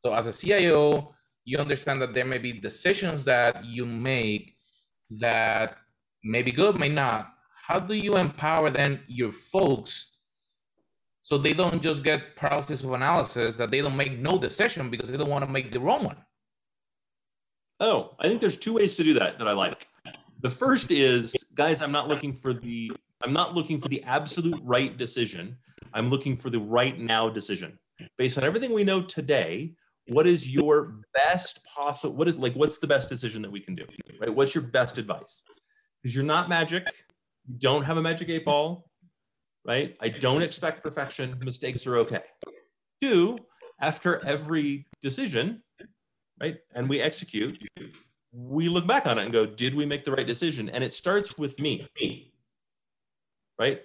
So 0.00 0.14
as 0.14 0.26
a 0.26 0.32
CIO, 0.32 1.15
you 1.46 1.56
understand 1.56 2.02
that 2.02 2.12
there 2.12 2.26
may 2.26 2.38
be 2.38 2.52
decisions 2.52 3.24
that 3.24 3.64
you 3.64 3.86
make 3.86 4.56
that 5.08 5.78
may 6.22 6.42
be 6.42 6.52
good, 6.52 6.78
may 6.78 6.90
not. 6.90 7.32
How 7.66 7.78
do 7.78 7.94
you 7.94 8.16
empower 8.16 8.68
then 8.68 9.00
your 9.06 9.32
folks 9.32 10.12
so 11.22 11.38
they 11.38 11.54
don't 11.54 11.80
just 11.82 12.02
get 12.02 12.36
paralysis 12.36 12.84
of 12.84 12.92
analysis 12.92 13.56
that 13.56 13.70
they 13.70 13.80
don't 13.80 13.96
make 13.96 14.18
no 14.18 14.38
decision 14.38 14.90
because 14.90 15.10
they 15.10 15.16
don't 15.16 15.30
want 15.30 15.44
to 15.44 15.50
make 15.50 15.72
the 15.72 15.80
wrong 15.80 16.04
one 16.04 16.18
Oh, 17.80 18.14
I 18.18 18.28
think 18.28 18.40
there's 18.40 18.56
two 18.56 18.72
ways 18.72 18.96
to 18.96 19.04
do 19.04 19.14
that 19.14 19.38
that 19.38 19.46
I 19.46 19.52
like. 19.52 19.86
The 20.40 20.48
first 20.48 20.90
is, 20.90 21.34
guys, 21.54 21.82
I'm 21.82 21.92
not 21.92 22.08
looking 22.08 22.32
for 22.32 22.54
the 22.54 22.92
I'm 23.22 23.32
not 23.32 23.54
looking 23.54 23.80
for 23.80 23.88
the 23.88 24.02
absolute 24.04 24.60
right 24.62 24.96
decision. 24.96 25.56
I'm 25.92 26.08
looking 26.08 26.36
for 26.36 26.50
the 26.50 26.60
right 26.60 26.98
now 26.98 27.28
decision. 27.28 27.78
Based 28.18 28.38
on 28.38 28.44
everything 28.44 28.72
we 28.72 28.84
know 28.84 29.02
today, 29.02 29.74
what 30.08 30.26
is 30.26 30.48
your 30.48 31.00
best 31.14 31.64
possible 31.64 32.14
what 32.14 32.28
is 32.28 32.36
like 32.36 32.54
what's 32.54 32.78
the 32.78 32.86
best 32.86 33.08
decision 33.08 33.42
that 33.42 33.50
we 33.50 33.60
can 33.60 33.74
do? 33.74 33.84
Right? 34.20 34.34
What's 34.34 34.54
your 34.54 34.64
best 34.64 34.98
advice? 34.98 35.42
Because 36.02 36.14
you're 36.14 36.24
not 36.24 36.48
magic. 36.48 36.84
You 37.46 37.56
don't 37.58 37.84
have 37.84 37.96
a 37.96 38.02
magic 38.02 38.28
eight 38.28 38.44
ball, 38.44 38.90
right? 39.64 39.96
I 40.00 40.08
don't 40.08 40.42
expect 40.42 40.82
perfection. 40.82 41.38
Mistakes 41.44 41.86
are 41.86 41.96
okay. 41.98 42.22
Two, 43.02 43.38
after 43.80 44.24
every 44.26 44.86
decision, 45.02 45.62
right? 46.40 46.56
And 46.74 46.88
we 46.88 47.00
execute, 47.00 47.58
we 48.32 48.68
look 48.68 48.86
back 48.86 49.06
on 49.06 49.18
it 49.18 49.24
and 49.24 49.32
go, 49.32 49.46
did 49.46 49.74
we 49.74 49.86
make 49.86 50.04
the 50.04 50.12
right 50.12 50.26
decision? 50.26 50.68
And 50.68 50.82
it 50.82 50.94
starts 50.94 51.36
with 51.38 51.60
me, 51.60 51.86
right? 53.58 53.82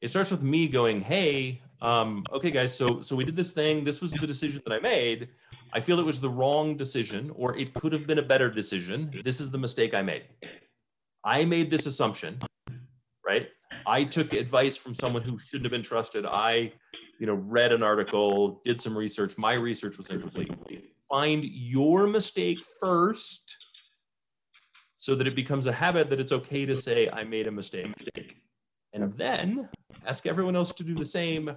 It 0.00 0.08
starts 0.08 0.30
with 0.30 0.42
me 0.42 0.68
going, 0.68 1.00
hey, 1.00 1.62
um, 1.80 2.24
okay, 2.32 2.50
guys, 2.50 2.76
so 2.76 3.02
so 3.02 3.14
we 3.16 3.24
did 3.24 3.36
this 3.36 3.52
thing. 3.52 3.84
This 3.84 4.00
was 4.00 4.12
the 4.12 4.26
decision 4.26 4.62
that 4.66 4.72
I 4.72 4.80
made. 4.80 5.28
I 5.72 5.80
feel 5.80 5.98
it 5.98 6.06
was 6.06 6.20
the 6.20 6.30
wrong 6.30 6.76
decision, 6.76 7.32
or 7.34 7.56
it 7.56 7.74
could 7.74 7.92
have 7.92 8.06
been 8.06 8.18
a 8.18 8.22
better 8.22 8.50
decision. 8.50 9.10
This 9.24 9.40
is 9.40 9.50
the 9.50 9.58
mistake 9.58 9.92
I 9.92 10.02
made. 10.02 10.24
I 11.24 11.44
made 11.44 11.70
this 11.70 11.86
assumption, 11.86 12.40
right? 13.26 13.48
I 13.86 14.04
took 14.04 14.32
advice 14.32 14.76
from 14.76 14.94
someone 14.94 15.22
who 15.22 15.38
shouldn't 15.38 15.64
have 15.64 15.72
been 15.72 15.82
trusted. 15.82 16.26
I, 16.26 16.72
you 17.18 17.26
know, 17.26 17.34
read 17.34 17.72
an 17.72 17.82
article, 17.82 18.60
did 18.64 18.80
some 18.80 18.96
research. 18.96 19.36
My 19.36 19.54
research 19.54 19.98
was 19.98 20.10
incomplete 20.10 20.54
find 21.14 21.44
your 21.44 22.08
mistake 22.08 22.58
first 22.80 23.56
so 24.96 25.14
that 25.14 25.28
it 25.28 25.36
becomes 25.36 25.68
a 25.68 25.72
habit 25.72 26.10
that 26.10 26.18
it's 26.18 26.32
okay 26.32 26.66
to 26.66 26.74
say, 26.74 27.08
I 27.12 27.22
made 27.22 27.46
a 27.46 27.52
mistake. 27.52 28.36
And 28.94 29.12
then 29.18 29.68
ask 30.06 30.24
everyone 30.24 30.54
else 30.56 30.70
to 30.72 30.84
do 30.84 30.94
the 30.94 31.04
same, 31.04 31.50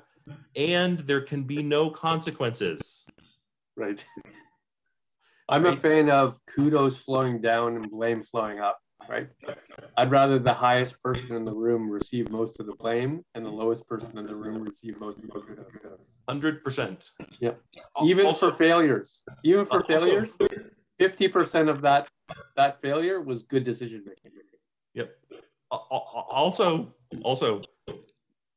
and 0.55 0.99
there 0.99 1.21
can 1.21 1.43
be 1.43 1.61
no 1.61 1.89
consequences. 1.89 3.05
Right. 3.77 4.03
I'm 5.49 5.65
a 5.65 5.75
fan 5.75 6.09
of 6.09 6.37
kudos 6.47 6.97
flowing 6.97 7.39
down 7.39 7.77
and 7.77 7.89
blame 7.89 8.21
flowing 8.21 8.59
up, 8.59 8.79
right? 9.07 9.29
I'd 9.95 10.11
rather 10.11 10.39
the 10.39 10.53
highest 10.53 11.01
person 11.01 11.35
in 11.35 11.45
the 11.45 11.53
room 11.53 11.89
receive 11.89 12.29
most 12.31 12.59
of 12.59 12.65
the 12.65 12.73
blame 12.73 13.23
and 13.33 13.45
the 13.45 13.49
lowest 13.49 13.87
person 13.87 14.17
in 14.17 14.25
the 14.25 14.35
room 14.35 14.61
receive 14.63 14.99
most 14.99 15.19
of 15.19 15.27
the 15.27 15.39
kudos. 15.39 16.07
100%. 16.27 17.11
Yeah. 17.39 17.51
Even 18.03 18.25
also, 18.25 18.51
for 18.51 18.57
failures, 18.57 19.21
even 19.45 19.65
for 19.65 19.83
Also- 19.83 19.87
failures, 19.99 20.31
50% 20.99 21.69
of 21.69 21.81
that 21.81 22.09
that 22.57 22.81
failure 22.81 23.21
was 23.21 23.43
good 23.43 23.63
decision 23.63 24.03
making. 24.05 24.31
Yep. 24.95 25.15
Al- 25.71 25.87
al- 25.91 26.27
Also, 26.29 26.93
also, 27.23 27.61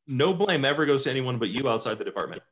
no 0.06 0.34
blame 0.34 0.64
ever 0.64 0.86
goes 0.86 1.04
to 1.04 1.10
anyone 1.10 1.38
but 1.38 1.48
you 1.50 1.68
outside 1.68 1.98
the 1.98 2.04
department. 2.04 2.42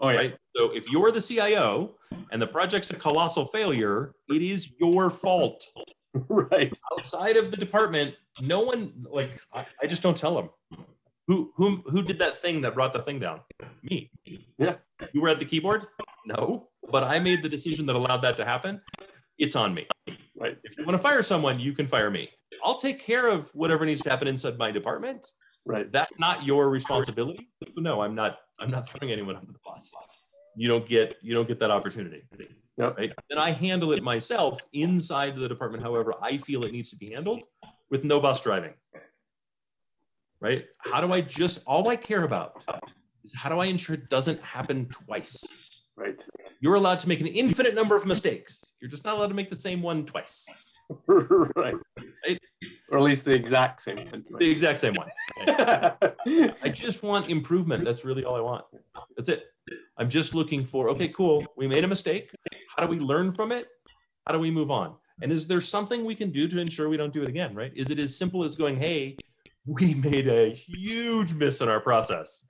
Oh 0.00 0.08
yeah. 0.10 0.16
right? 0.16 0.36
So 0.56 0.70
if 0.74 0.88
you're 0.90 1.12
the 1.12 1.20
CIO 1.20 1.94
and 2.30 2.40
the 2.40 2.46
project's 2.46 2.90
a 2.90 2.94
colossal 2.94 3.46
failure, 3.46 4.14
it 4.28 4.42
is 4.42 4.70
your 4.80 5.10
fault. 5.10 5.66
right. 6.28 6.72
Outside 6.92 7.36
of 7.36 7.50
the 7.50 7.56
department, 7.56 8.14
no 8.40 8.60
one 8.60 8.92
like 9.08 9.40
I, 9.52 9.66
I 9.82 9.86
just 9.86 10.02
don't 10.02 10.16
tell 10.16 10.34
them. 10.34 10.50
Who 11.26 11.52
who 11.56 11.82
who 11.86 12.02
did 12.02 12.18
that 12.18 12.36
thing 12.36 12.60
that 12.62 12.74
brought 12.74 12.92
the 12.92 13.02
thing 13.02 13.18
down? 13.18 13.40
Me. 13.82 14.10
Yeah. 14.58 14.76
You 15.12 15.22
were 15.22 15.28
at 15.28 15.38
the 15.38 15.44
keyboard? 15.44 15.86
No. 16.26 16.68
But 16.90 17.04
I 17.04 17.18
made 17.18 17.42
the 17.42 17.48
decision 17.48 17.86
that 17.86 17.96
allowed 17.96 18.18
that 18.18 18.36
to 18.36 18.44
happen. 18.44 18.80
It's 19.38 19.56
on 19.56 19.74
me. 19.74 19.86
Right. 20.36 20.58
If 20.64 20.76
you 20.76 20.84
want 20.84 20.96
to 20.96 21.02
fire 21.02 21.22
someone, 21.22 21.58
you 21.58 21.72
can 21.72 21.86
fire 21.86 22.10
me. 22.10 22.28
I'll 22.64 22.78
take 22.78 22.98
care 22.98 23.28
of 23.28 23.54
whatever 23.54 23.84
needs 23.84 24.02
to 24.02 24.10
happen 24.10 24.26
inside 24.26 24.58
my 24.58 24.70
department. 24.70 25.30
Right. 25.66 25.90
That's 25.92 26.12
not 26.18 26.44
your 26.44 26.68
responsibility. 26.70 27.48
No, 27.76 28.00
I'm 28.00 28.14
not. 28.14 28.38
I'm 28.58 28.70
not 28.70 28.88
throwing 28.88 29.12
anyone 29.12 29.36
under 29.36 29.52
the 29.52 29.58
bus. 29.64 29.92
You 30.56 30.68
don't 30.68 30.88
get. 30.88 31.16
You 31.22 31.34
don't 31.34 31.48
get 31.48 31.58
that 31.60 31.70
opportunity. 31.70 32.22
Yep. 32.76 32.98
Right. 32.98 33.12
Then 33.28 33.38
I 33.38 33.50
handle 33.50 33.92
it 33.92 34.02
myself 34.02 34.60
inside 34.72 35.36
the 35.36 35.48
department. 35.48 35.82
However, 35.82 36.14
I 36.22 36.38
feel 36.38 36.64
it 36.64 36.72
needs 36.72 36.90
to 36.90 36.96
be 36.96 37.12
handled 37.12 37.42
with 37.90 38.04
no 38.04 38.20
bus 38.20 38.40
driving. 38.40 38.74
Right. 40.40 40.66
How 40.78 41.00
do 41.00 41.12
I 41.12 41.20
just? 41.20 41.62
All 41.66 41.88
I 41.88 41.96
care 41.96 42.24
about 42.24 42.62
is 43.24 43.34
how 43.34 43.48
do 43.48 43.58
I 43.58 43.66
ensure 43.66 43.94
it 43.94 44.08
doesn't 44.10 44.40
happen 44.42 44.86
twice. 44.86 45.90
Right. 45.96 46.22
You're 46.64 46.76
allowed 46.76 46.98
to 47.00 47.10
make 47.10 47.20
an 47.20 47.26
infinite 47.26 47.74
number 47.74 47.94
of 47.94 48.06
mistakes. 48.06 48.64
You're 48.80 48.88
just 48.88 49.04
not 49.04 49.18
allowed 49.18 49.26
to 49.26 49.34
make 49.34 49.50
the 49.50 49.54
same 49.54 49.82
one 49.82 50.06
twice. 50.06 50.46
right. 51.06 51.74
Right. 52.26 52.40
Or 52.90 52.96
at 52.96 53.04
least 53.04 53.26
the 53.26 53.32
exact 53.32 53.82
same 53.82 54.02
The 54.38 54.50
exact 54.50 54.78
same 54.78 54.94
one. 54.94 55.08
I 56.62 56.70
just 56.70 57.02
want 57.02 57.28
improvement. 57.28 57.84
That's 57.84 58.02
really 58.06 58.24
all 58.24 58.34
I 58.34 58.40
want. 58.40 58.64
That's 59.14 59.28
it. 59.28 59.44
I'm 59.98 60.08
just 60.08 60.34
looking 60.34 60.64
for, 60.64 60.88
okay, 60.88 61.08
cool. 61.08 61.44
We 61.54 61.68
made 61.68 61.84
a 61.84 61.88
mistake. 61.88 62.30
How 62.74 62.82
do 62.82 62.88
we 62.88 62.98
learn 62.98 63.34
from 63.34 63.52
it? 63.52 63.68
How 64.26 64.32
do 64.32 64.38
we 64.38 64.50
move 64.50 64.70
on? 64.70 64.94
And 65.20 65.30
is 65.30 65.46
there 65.46 65.60
something 65.60 66.02
we 66.02 66.14
can 66.14 66.30
do 66.30 66.48
to 66.48 66.58
ensure 66.58 66.88
we 66.88 66.96
don't 66.96 67.12
do 67.12 67.22
it 67.22 67.28
again, 67.28 67.54
right? 67.54 67.72
Is 67.76 67.90
it 67.90 67.98
as 67.98 68.16
simple 68.16 68.42
as 68.42 68.56
going, 68.56 68.78
hey, 68.78 69.18
we 69.66 69.92
made 69.92 70.28
a 70.28 70.54
huge 70.54 71.34
miss 71.34 71.60
in 71.60 71.68
our 71.68 71.80
process. 71.80 72.46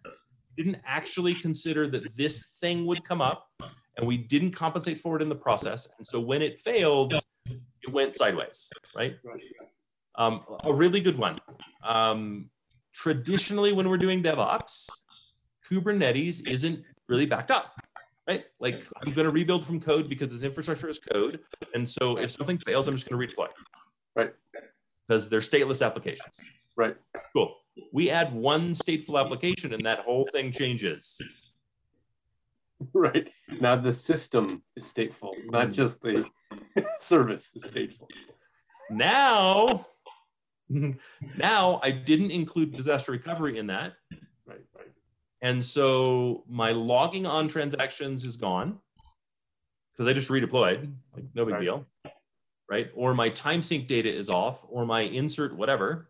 Didn't 0.57 0.79
actually 0.87 1.35
consider 1.35 1.89
that 1.89 2.17
this 2.17 2.57
thing 2.61 2.87
would 2.87 3.03
come 3.03 3.21
up 3.21 3.49
and 3.97 4.07
we 4.07 4.17
didn't 4.17 4.53
compensate 4.53 4.99
for 4.99 5.17
it 5.17 5.23
in 5.23 5.29
the 5.29 5.35
process. 5.35 5.89
And 5.99 6.07
so 6.07 6.21
when 6.21 6.43
it 6.43 6.59
failed, 6.59 7.15
it 7.47 7.93
went 7.93 8.17
sideways, 8.17 8.71
right? 8.97 9.17
Um, 10.17 10.45
a 10.65 10.73
really 10.73 11.01
good 11.01 11.19
one. 11.19 11.39
Um, 11.83 12.51
traditionally, 12.93 13.73
when 13.73 13.89
we're 13.89 13.99
doing 13.99 14.23
DevOps, 14.23 14.89
Kubernetes 15.71 16.47
isn't 16.47 16.85
really 17.09 17.27
backed 17.27 17.51
up, 17.51 17.75
right? 18.29 18.45
Like 18.61 18.87
I'm 19.03 19.13
going 19.13 19.27
to 19.27 19.33
rebuild 19.33 19.65
from 19.65 19.81
code 19.81 20.09
because 20.09 20.33
this 20.33 20.45
infrastructure 20.45 20.89
is 20.89 20.99
code. 20.99 21.41
And 21.75 21.89
so 21.89 22.17
if 22.17 22.31
something 22.31 22.59
fails, 22.59 22.89
I'm 22.89 22.95
just 22.95 23.09
going 23.09 23.21
to 23.21 23.35
redeploy. 23.35 23.49
Right. 24.17 24.33
Because 25.07 25.29
they're 25.29 25.41
stateless 25.41 25.85
applications. 25.85 26.35
Right. 26.77 26.97
Cool. 27.35 27.55
We 27.93 28.11
add 28.11 28.33
one 28.33 28.73
stateful 28.73 29.21
application 29.21 29.75
and 29.75 29.85
that 29.85 30.01
whole 30.01 30.27
thing 30.33 30.53
changes. 30.53 31.54
Right. 32.95 33.29
Now 33.61 33.77
the 33.77 33.93
system 33.93 34.63
is 34.77 34.85
stateful, 34.85 35.33
not 35.47 35.69
mm. 35.69 35.73
just 35.73 36.01
the 36.01 36.27
service 36.99 37.51
is 37.55 37.65
stateful. 37.65 38.07
Now, 38.91 39.87
now 41.37 41.81
I 41.83 41.91
didn't 41.91 42.31
include 42.31 42.73
disaster 42.73 43.13
recovery 43.13 43.59
in 43.59 43.67
that. 43.69 43.95
Right. 44.47 44.61
Right. 44.77 44.93
And 45.43 45.65
so 45.65 46.45
my 46.49 46.73
logging 46.73 47.27
on 47.27 47.49
transactions 47.49 48.25
is 48.25 48.37
gone 48.37 48.79
because 49.93 50.09
I 50.09 50.13
just 50.13 50.31
redeployed, 50.31 50.93
like 51.15 51.25
no 51.35 51.45
big 51.45 51.55
Right. 51.55 51.63
deal. 51.63 51.87
Right. 52.69 52.91
Or 52.95 53.15
my 53.15 53.29
time 53.29 53.63
sync 53.63 53.87
data 53.87 54.13
is 54.13 54.31
off, 54.31 54.65
or 54.69 54.87
my 54.87 55.03
insert 55.03 55.55
whatever. 55.55 56.09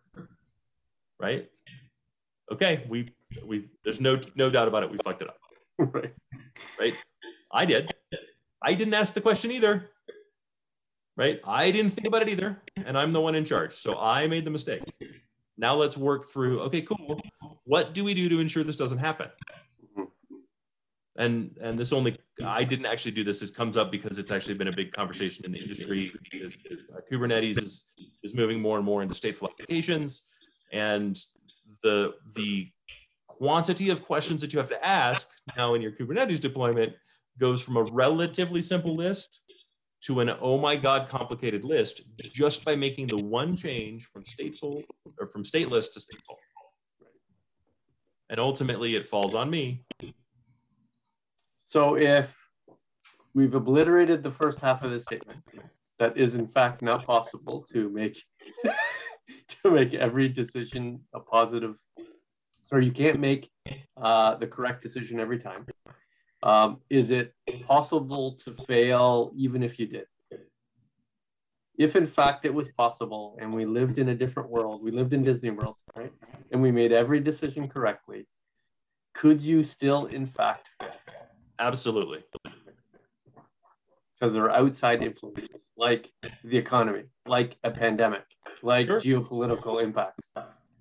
Right. 1.18 1.50
Okay. 2.50 2.84
We 2.88 3.12
we 3.44 3.68
there's 3.82 4.00
no 4.00 4.20
no 4.36 4.50
doubt 4.50 4.68
about 4.68 4.84
it. 4.84 4.90
We 4.90 4.98
fucked 5.04 5.22
it 5.22 5.28
up. 5.28 5.38
Right. 5.78 6.14
Right. 6.78 6.94
I 7.52 7.64
did. 7.64 7.90
I 8.62 8.74
didn't 8.74 8.94
ask 8.94 9.14
the 9.14 9.20
question 9.20 9.50
either. 9.50 9.90
Right. 11.16 11.40
I 11.44 11.70
didn't 11.70 11.90
think 11.92 12.06
about 12.06 12.22
it 12.22 12.28
either. 12.28 12.62
And 12.84 12.98
I'm 12.98 13.12
the 13.12 13.20
one 13.20 13.34
in 13.34 13.44
charge. 13.44 13.72
So 13.74 13.98
I 13.98 14.26
made 14.26 14.44
the 14.44 14.50
mistake. 14.50 14.82
Now 15.56 15.74
let's 15.74 15.96
work 15.96 16.30
through 16.30 16.60
okay, 16.62 16.82
cool. 16.82 17.20
What 17.64 17.94
do 17.94 18.04
we 18.04 18.14
do 18.14 18.28
to 18.28 18.40
ensure 18.40 18.64
this 18.64 18.76
doesn't 18.76 18.98
happen? 18.98 19.28
And 21.16 21.56
and 21.60 21.78
this 21.78 21.92
only 21.92 22.16
I 22.44 22.64
didn't 22.64 22.86
actually 22.86 23.12
do 23.12 23.22
this. 23.22 23.38
This 23.38 23.50
comes 23.50 23.76
up 23.76 23.92
because 23.92 24.18
it's 24.18 24.32
actually 24.32 24.54
been 24.54 24.68
a 24.68 24.72
big 24.72 24.92
conversation 24.92 25.44
in 25.44 25.52
the 25.52 25.58
industry. 25.58 26.10
Because 26.32 26.56
uh, 26.92 27.00
Kubernetes 27.10 27.62
is 27.62 27.90
is 28.24 28.34
moving 28.34 28.60
more 28.60 28.78
and 28.78 28.84
more 28.84 29.02
into 29.02 29.14
stateful 29.14 29.48
applications, 29.48 30.24
and 30.72 31.16
the 31.84 32.14
the 32.34 32.68
quantity 33.38 33.90
of 33.90 34.04
questions 34.04 34.40
that 34.40 34.52
you 34.52 34.58
have 34.58 34.68
to 34.68 34.84
ask 34.84 35.28
now 35.56 35.74
in 35.74 35.82
your 35.82 35.92
Kubernetes 35.92 36.40
deployment 36.40 36.92
goes 37.38 37.60
from 37.60 37.76
a 37.76 37.82
relatively 37.84 38.62
simple 38.62 38.94
list 38.94 39.52
to 40.02 40.20
an 40.20 40.30
oh 40.40 40.58
my 40.58 40.76
god 40.76 41.08
complicated 41.08 41.64
list 41.64 42.02
just 42.32 42.64
by 42.64 42.76
making 42.76 43.06
the 43.06 43.16
one 43.16 43.56
change 43.56 44.04
from 44.06 44.22
stateful 44.24 44.82
or 45.18 45.28
from 45.28 45.42
stateless 45.42 45.92
to 45.92 46.00
stateful. 46.00 46.36
And 48.30 48.38
ultimately 48.38 48.96
it 48.96 49.06
falls 49.06 49.34
on 49.34 49.50
me. 49.50 49.84
So 51.68 51.96
if 51.96 52.36
we've 53.34 53.54
obliterated 53.54 54.22
the 54.22 54.30
first 54.30 54.60
half 54.60 54.84
of 54.84 54.90
the 54.90 55.00
statement, 55.00 55.40
that 55.98 56.16
is 56.16 56.34
in 56.34 56.46
fact 56.46 56.82
not 56.82 57.06
possible 57.06 57.66
to 57.72 57.88
make 57.90 58.22
to 59.48 59.70
make 59.70 59.94
every 59.94 60.28
decision 60.28 61.00
a 61.14 61.20
positive. 61.20 61.76
So 62.64 62.76
you 62.76 62.92
can't 62.92 63.20
make 63.20 63.50
uh, 63.96 64.34
the 64.36 64.46
correct 64.46 64.82
decision 64.82 65.20
every 65.20 65.38
time. 65.38 65.66
Um, 66.42 66.80
is 66.90 67.10
it 67.10 67.34
possible 67.66 68.32
to 68.44 68.52
fail 68.52 69.32
even 69.36 69.62
if 69.62 69.78
you 69.78 69.86
did? 69.86 70.06
If 71.76 71.96
in 71.96 72.06
fact 72.06 72.44
it 72.44 72.54
was 72.54 72.68
possible 72.68 73.36
and 73.40 73.52
we 73.52 73.64
lived 73.64 73.98
in 73.98 74.08
a 74.10 74.14
different 74.14 74.48
world, 74.50 74.82
we 74.82 74.90
lived 74.90 75.12
in 75.12 75.24
Disney 75.24 75.50
World, 75.50 75.76
right? 75.96 76.12
And 76.52 76.62
we 76.62 76.70
made 76.70 76.92
every 76.92 77.20
decision 77.20 77.68
correctly, 77.68 78.26
could 79.14 79.40
you 79.40 79.62
still 79.62 80.06
in 80.06 80.26
fact 80.26 80.68
fail? 80.78 80.92
Absolutely. 81.58 82.24
because 84.14 84.32
there 84.34 84.44
are 84.44 84.50
outside 84.50 85.02
influences 85.02 85.48
like 85.76 86.12
the 86.44 86.56
economy, 86.56 87.04
like 87.26 87.56
a 87.64 87.70
pandemic, 87.70 88.24
like 88.62 88.86
Sure. 88.86 89.00
geopolitical 89.00 89.82
impacts, 89.82 90.30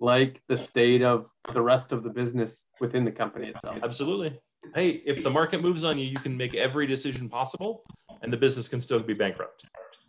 like 0.04 0.42
the 0.50 0.58
state 0.58 1.02
of 1.02 1.28
the 1.54 1.62
rest 1.62 1.94
of 1.94 2.04
the 2.04 2.10
business 2.10 2.66
within 2.82 3.06
the 3.06 3.12
company 3.12 3.48
itself. 3.48 3.78
Absolutely. 3.82 4.38
Hey, 4.76 5.02
if 5.06 5.24
the 5.24 5.30
market 5.30 5.62
moves 5.62 5.86
on 5.86 5.98
you, 5.98 6.06
you 6.06 6.18
can 6.18 6.36
make 6.36 6.54
every 6.56 6.86
decision 6.86 7.30
possible 7.30 7.84
and 8.22 8.32
the 8.32 8.36
business 8.36 8.68
can 8.68 8.82
still 8.82 9.02
be 9.02 9.14
bankrupt. 9.14 9.66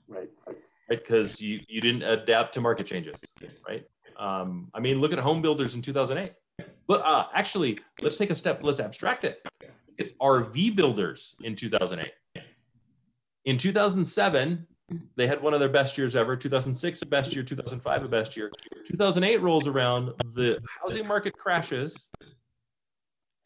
Right. 0.08 0.28
right? 0.48 0.56
Because 0.88 1.40
you, 1.40 1.60
you 1.68 1.80
didn't 1.80 2.02
adapt 2.02 2.54
to 2.54 2.60
market 2.60 2.86
changes, 2.86 3.24
right? 3.68 3.84
Um, 4.18 4.68
I 4.74 4.80
mean, 4.80 5.00
look 5.00 5.12
at 5.12 5.18
home 5.20 5.40
builders 5.40 5.76
in 5.76 5.82
2008. 5.82 6.32
But 6.88 7.00
uh, 7.04 7.26
actually, 7.32 7.78
let's 8.02 8.16
take 8.16 8.30
a 8.30 8.34
step. 8.34 8.60
Let's 8.62 8.80
abstract 8.80 9.24
it. 9.24 9.40
Look 9.62 9.70
at 10.00 10.18
RV 10.18 10.74
builders 10.74 11.36
in 11.42 11.54
2008. 11.54 12.10
In 13.44 13.58
2007, 13.58 14.66
they 15.16 15.26
had 15.26 15.42
one 15.42 15.54
of 15.54 15.60
their 15.60 15.68
best 15.68 15.96
years 15.96 16.14
ever. 16.14 16.36
2006, 16.36 17.02
a 17.02 17.06
best 17.06 17.34
year. 17.34 17.42
2005, 17.42 18.02
a 18.02 18.08
best 18.08 18.36
year. 18.36 18.50
2008 18.86 19.40
rolls 19.40 19.66
around. 19.66 20.12
The 20.34 20.60
housing 20.82 21.06
market 21.06 21.36
crashes, 21.36 22.10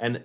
and 0.01 0.25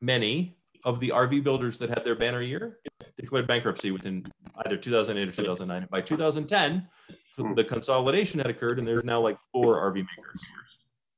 many 0.00 0.56
of 0.84 0.98
the 0.98 1.10
RV 1.10 1.44
builders 1.44 1.78
that 1.78 1.90
had 1.90 2.04
their 2.04 2.16
banner 2.16 2.42
year 2.42 2.78
declared 3.16 3.46
bankruptcy 3.46 3.92
within 3.92 4.26
either 4.64 4.76
2008 4.76 5.28
or 5.28 5.32
2009. 5.32 5.88
By 5.90 6.00
2010, 6.00 6.88
hmm. 7.36 7.54
the 7.54 7.64
consolidation 7.64 8.40
had 8.40 8.50
occurred, 8.50 8.78
and 8.78 8.88
there's 8.88 9.04
now 9.04 9.20
like 9.20 9.38
four 9.52 9.76
RV 9.76 9.94
makers. 9.94 10.42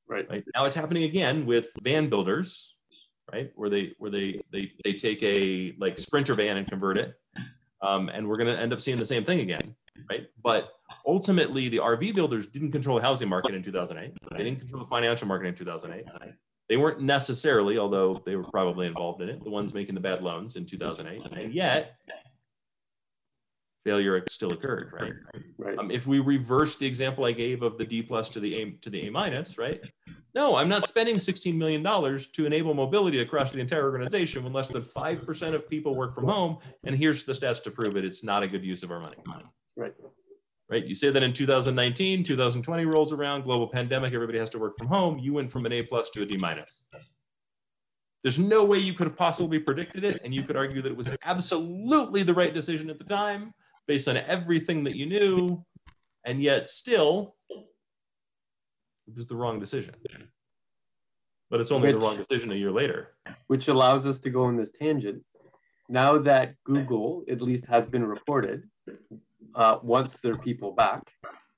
Right. 0.06 0.28
Right 0.28 0.44
now, 0.54 0.66
it's 0.66 0.74
happening 0.74 1.04
again 1.04 1.46
with 1.46 1.68
van 1.82 2.10
builders, 2.10 2.74
right? 3.32 3.50
Where 3.54 3.70
they 3.70 3.94
where 3.98 4.10
they 4.10 4.42
they 4.52 4.72
they 4.84 4.92
take 4.92 5.22
a 5.22 5.74
like 5.78 5.98
sprinter 5.98 6.34
van 6.34 6.58
and 6.58 6.68
convert 6.68 6.98
it, 6.98 7.14
um, 7.84 8.08
and 8.08 8.26
we're 8.26 8.36
going 8.36 8.48
to 8.48 8.58
end 8.58 8.72
up 8.72 8.80
seeing 8.80 8.98
the 8.98 9.06
same 9.06 9.24
thing 9.24 9.40
again, 9.40 9.74
right? 10.10 10.28
But 10.42 10.74
ultimately, 11.06 11.68
the 11.68 11.78
RV 11.78 12.14
builders 12.14 12.46
didn't 12.46 12.72
control 12.72 12.96
the 12.96 13.02
housing 13.02 13.28
market 13.28 13.54
in 13.54 13.62
2008. 13.62 14.12
They 14.32 14.44
didn't 14.44 14.58
control 14.60 14.82
the 14.82 14.88
financial 14.88 15.28
market 15.28 15.48
in 15.48 15.54
2008. 15.54 16.06
They 16.68 16.78
weren't 16.78 17.00
necessarily, 17.00 17.76
although 17.76 18.14
they 18.24 18.36
were 18.36 18.44
probably 18.44 18.86
involved 18.86 19.20
in 19.20 19.28
it, 19.28 19.44
the 19.44 19.50
ones 19.50 19.74
making 19.74 19.94
the 19.94 20.00
bad 20.00 20.22
loans 20.22 20.56
in 20.56 20.64
2008. 20.64 21.26
And 21.36 21.52
yet, 21.52 21.98
failure 23.84 24.22
still 24.28 24.52
occurred, 24.52 24.90
right? 24.92 25.12
Right. 25.58 25.78
Um, 25.78 25.90
if 25.90 26.06
we 26.06 26.20
reverse 26.20 26.76
the 26.76 26.86
example 26.86 27.24
I 27.24 27.32
gave 27.32 27.62
of 27.62 27.78
the 27.78 27.84
D 27.84 28.02
plus 28.02 28.28
to 28.30 28.40
the 28.40 28.54
A 28.54 28.70
to 28.82 28.90
the 28.90 29.06
A 29.06 29.10
minus, 29.10 29.58
right? 29.58 29.84
No, 30.34 30.56
I'm 30.56 30.68
not 30.68 30.88
spending 30.88 31.18
16 31.18 31.56
million 31.56 31.82
dollars 31.82 32.26
to 32.28 32.46
enable 32.46 32.74
mobility 32.74 33.20
across 33.20 33.52
the 33.52 33.60
entire 33.60 33.84
organization 33.84 34.42
when 34.42 34.52
less 34.52 34.68
than 34.68 34.82
five 34.82 35.24
percent 35.24 35.54
of 35.54 35.68
people 35.68 35.94
work 35.94 36.14
from 36.14 36.26
home. 36.26 36.58
And 36.84 36.96
here's 36.96 37.24
the 37.24 37.32
stats 37.32 37.62
to 37.64 37.70
prove 37.70 37.96
it. 37.96 38.04
It's 38.04 38.24
not 38.24 38.42
a 38.42 38.48
good 38.48 38.64
use 38.64 38.82
of 38.82 38.90
our 38.90 39.00
money. 39.00 39.16
Right. 39.76 39.94
Right. 40.70 40.86
You 40.86 40.94
say 40.94 41.10
that 41.10 41.22
in 41.22 41.34
2019, 41.34 42.24
2020 42.24 42.84
rolls 42.86 43.12
around, 43.12 43.42
global 43.44 43.68
pandemic, 43.68 44.14
everybody 44.14 44.38
has 44.38 44.48
to 44.50 44.58
work 44.58 44.78
from 44.78 44.86
home. 44.86 45.18
You 45.18 45.34
went 45.34 45.52
from 45.52 45.66
an 45.66 45.72
A 45.72 45.82
plus 45.82 46.08
to 46.10 46.22
a 46.22 46.26
D 46.26 46.38
minus. 46.38 46.84
There's 48.22 48.38
no 48.38 48.64
way 48.64 48.78
you 48.78 48.94
could 48.94 49.06
have 49.06 49.18
possibly 49.18 49.58
predicted 49.58 50.02
it, 50.02 50.22
and 50.24 50.34
you 50.34 50.44
could 50.44 50.56
argue 50.56 50.80
that 50.80 50.90
it 50.90 50.96
was 50.96 51.14
absolutely 51.22 52.22
the 52.22 52.32
right 52.32 52.54
decision 52.54 52.88
at 52.88 52.98
the 52.98 53.04
time, 53.04 53.52
based 53.86 54.08
on 54.08 54.16
everything 54.16 54.84
that 54.84 54.96
you 54.96 55.06
knew, 55.06 55.64
and 56.24 56.40
yet 56.40 56.68
still, 56.68 57.36
it 57.50 59.14
was 59.14 59.26
the 59.26 59.36
wrong 59.36 59.60
decision. 59.60 59.94
But 61.50 61.60
it's 61.60 61.70
only 61.70 61.92
the 61.92 61.98
wrong 61.98 62.16
decision 62.16 62.52
a 62.52 62.56
year 62.56 62.72
later. 62.72 63.14
Which 63.46 63.68
allows 63.68 64.06
us 64.06 64.18
to 64.20 64.30
go 64.30 64.42
on 64.42 64.56
this 64.56 64.70
tangent. 64.70 65.22
Now 65.88 66.18
that 66.18 66.54
Google 66.64 67.24
at 67.28 67.42
least 67.42 67.66
has 67.66 67.86
been 67.86 68.04
reported, 68.04 68.62
uh, 69.54 69.78
wants 69.82 70.20
their 70.20 70.36
people 70.36 70.72
back, 70.72 71.02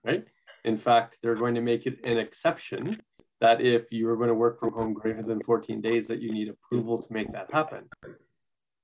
right? 0.04 0.24
In 0.64 0.76
fact, 0.76 1.18
they're 1.22 1.36
going 1.36 1.54
to 1.54 1.60
make 1.60 1.86
it 1.86 2.04
an 2.04 2.18
exception 2.18 3.00
that 3.40 3.60
if 3.60 3.92
you 3.92 4.08
are 4.08 4.16
going 4.16 4.28
to 4.28 4.34
work 4.34 4.58
from 4.58 4.72
home 4.72 4.92
greater 4.92 5.22
than 5.22 5.40
14 5.44 5.80
days, 5.80 6.08
that 6.08 6.20
you 6.20 6.32
need 6.32 6.48
approval 6.48 7.00
to 7.00 7.12
make 7.12 7.30
that 7.30 7.52
happen. 7.52 7.84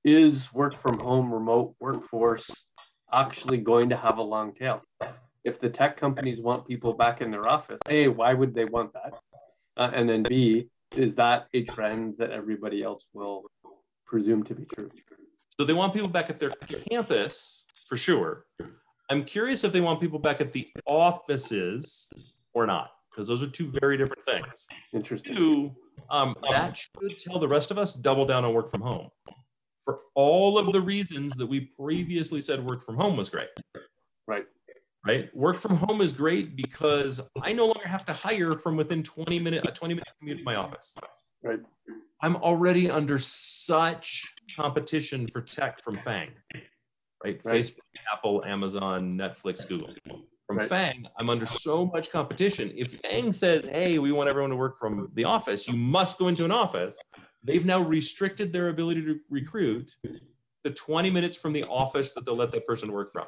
Is 0.05 0.53
work 0.53 0.73
from 0.73 0.99
home 0.99 1.33
remote 1.33 1.75
workforce 1.79 2.65
actually 3.13 3.57
going 3.57 3.89
to 3.89 3.97
have 3.97 4.17
a 4.17 4.21
long 4.21 4.53
tail? 4.53 4.81
If 5.43 5.59
the 5.59 5.69
tech 5.69 5.97
companies 5.97 6.39
want 6.39 6.67
people 6.67 6.93
back 6.93 7.21
in 7.21 7.29
their 7.31 7.47
office, 7.47 7.79
A, 7.89 8.07
why 8.07 8.33
would 8.33 8.53
they 8.53 8.65
want 8.65 8.93
that? 8.93 9.13
Uh, 9.77 9.91
and 9.93 10.09
then 10.09 10.23
B, 10.23 10.69
is 10.95 11.15
that 11.15 11.47
a 11.53 11.63
trend 11.63 12.15
that 12.17 12.31
everybody 12.31 12.83
else 12.83 13.07
will 13.13 13.45
presume 14.05 14.43
to 14.43 14.53
be 14.53 14.65
true? 14.65 14.89
So 15.57 15.65
they 15.65 15.73
want 15.73 15.93
people 15.93 16.09
back 16.09 16.29
at 16.29 16.39
their 16.39 16.51
campus 16.89 17.65
for 17.87 17.97
sure. 17.97 18.45
I'm 19.09 19.23
curious 19.23 19.63
if 19.63 19.71
they 19.71 19.81
want 19.81 19.99
people 19.99 20.19
back 20.19 20.41
at 20.41 20.53
the 20.53 20.67
offices 20.85 22.07
or 22.53 22.65
not, 22.65 22.91
because 23.11 23.27
those 23.27 23.43
are 23.43 23.47
two 23.47 23.71
very 23.81 23.97
different 23.97 24.23
things. 24.23 24.67
Interesting. 24.93 25.35
Two, 25.35 25.75
um, 26.09 26.35
that 26.49 26.77
should 26.77 27.19
tell 27.19 27.37
the 27.37 27.47
rest 27.47 27.69
of 27.69 27.77
us 27.77 27.93
double 27.93 28.25
down 28.25 28.45
on 28.45 28.53
work 28.53 28.71
from 28.71 28.81
home 28.81 29.09
for 29.85 29.99
all 30.15 30.57
of 30.57 30.71
the 30.71 30.81
reasons 30.81 31.33
that 31.35 31.45
we 31.45 31.71
previously 31.79 32.41
said 32.41 32.63
work 32.63 32.85
from 32.85 32.95
home 32.95 33.17
was 33.17 33.29
great. 33.29 33.49
Right. 34.27 34.45
Right. 35.05 35.35
Work 35.35 35.57
from 35.57 35.75
home 35.75 35.99
is 35.99 36.13
great 36.13 36.55
because 36.55 37.21
I 37.43 37.51
no 37.51 37.65
longer 37.65 37.87
have 37.87 38.05
to 38.05 38.13
hire 38.13 38.53
from 38.53 38.77
within 38.77 39.03
20 39.03 39.37
minute 39.39 39.67
a 39.67 39.71
20 39.71 39.95
minute 39.95 40.07
commute 40.17 40.37
to 40.37 40.43
my 40.45 40.55
office. 40.55 40.95
Right. 41.43 41.59
I'm 42.21 42.37
already 42.37 42.89
under 42.89 43.17
such 43.17 44.33
competition 44.55 45.27
for 45.27 45.41
tech 45.41 45.81
from 45.81 45.97
FAANG. 45.97 46.29
Right. 46.53 46.63
Right. 47.25 47.41
Facebook, 47.43 47.79
Apple, 48.11 48.43
Amazon, 48.45 49.17
Netflix, 49.17 49.67
Google. 49.67 49.89
From 50.53 50.59
Right. 50.59 50.69
FAANG, 50.69 51.07
I'm 51.17 51.31
under 51.31 51.47
so 51.47 51.87
much 51.87 52.11
competition. 52.11 52.71
If 52.75 53.01
FAANG 53.01 53.33
says, 53.33 53.67
hey, 53.67 53.97
we 53.97 54.11
want 54.11 54.29
everyone 54.29 54.51
to 54.51 54.55
work 54.55 54.77
from 54.77 55.09
the 55.15 55.23
office, 55.23 55.67
you 55.67 55.75
must 55.75 56.19
go 56.19 56.27
into 56.27 56.45
an 56.45 56.51
office, 56.51 56.95
they've 57.43 57.65
now 57.65 57.79
restricted 57.79 58.53
their 58.53 58.69
ability 58.69 59.01
to 59.01 59.19
recruit 59.31 59.91
to 60.63 60.69
20 60.69 61.09
minutes 61.09 61.35
from 61.35 61.53
the 61.53 61.63
office 61.63 62.11
that 62.11 62.23
they'll 62.23 62.35
let 62.35 62.51
that 62.51 62.67
person 62.67 62.91
work 62.91 63.11
from. 63.11 63.25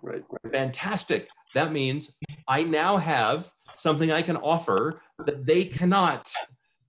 Right. 0.00 0.24
Fantastic. 0.50 1.28
That 1.54 1.72
means 1.72 2.16
I 2.48 2.62
now 2.62 2.96
have 2.96 3.52
something 3.74 4.10
I 4.10 4.22
can 4.22 4.38
offer 4.38 5.02
that 5.26 5.44
they 5.44 5.66
cannot. 5.66 6.32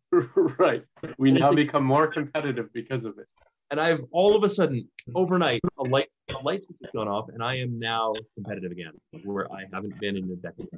right. 0.58 0.84
We 1.18 1.32
now 1.32 1.52
become 1.52 1.84
more 1.84 2.08
competitive 2.08 2.72
because 2.72 3.04
of 3.04 3.18
it. 3.20 3.28
And 3.74 3.82
I've 3.82 4.04
all 4.12 4.36
of 4.36 4.44
a 4.44 4.50
sudden, 4.50 4.88
overnight, 5.16 5.60
a 5.80 5.82
light, 5.82 6.08
a 6.30 6.38
light 6.44 6.64
switch 6.64 6.78
has 6.84 6.92
gone 6.94 7.08
off, 7.08 7.30
and 7.30 7.42
I 7.42 7.56
am 7.56 7.80
now 7.80 8.14
competitive 8.36 8.72
again, 8.72 8.92
where 9.24 9.52
I 9.52 9.64
haven't 9.74 10.00
been 10.00 10.16
in 10.16 10.26
a 10.26 10.36
decade. 10.36 10.70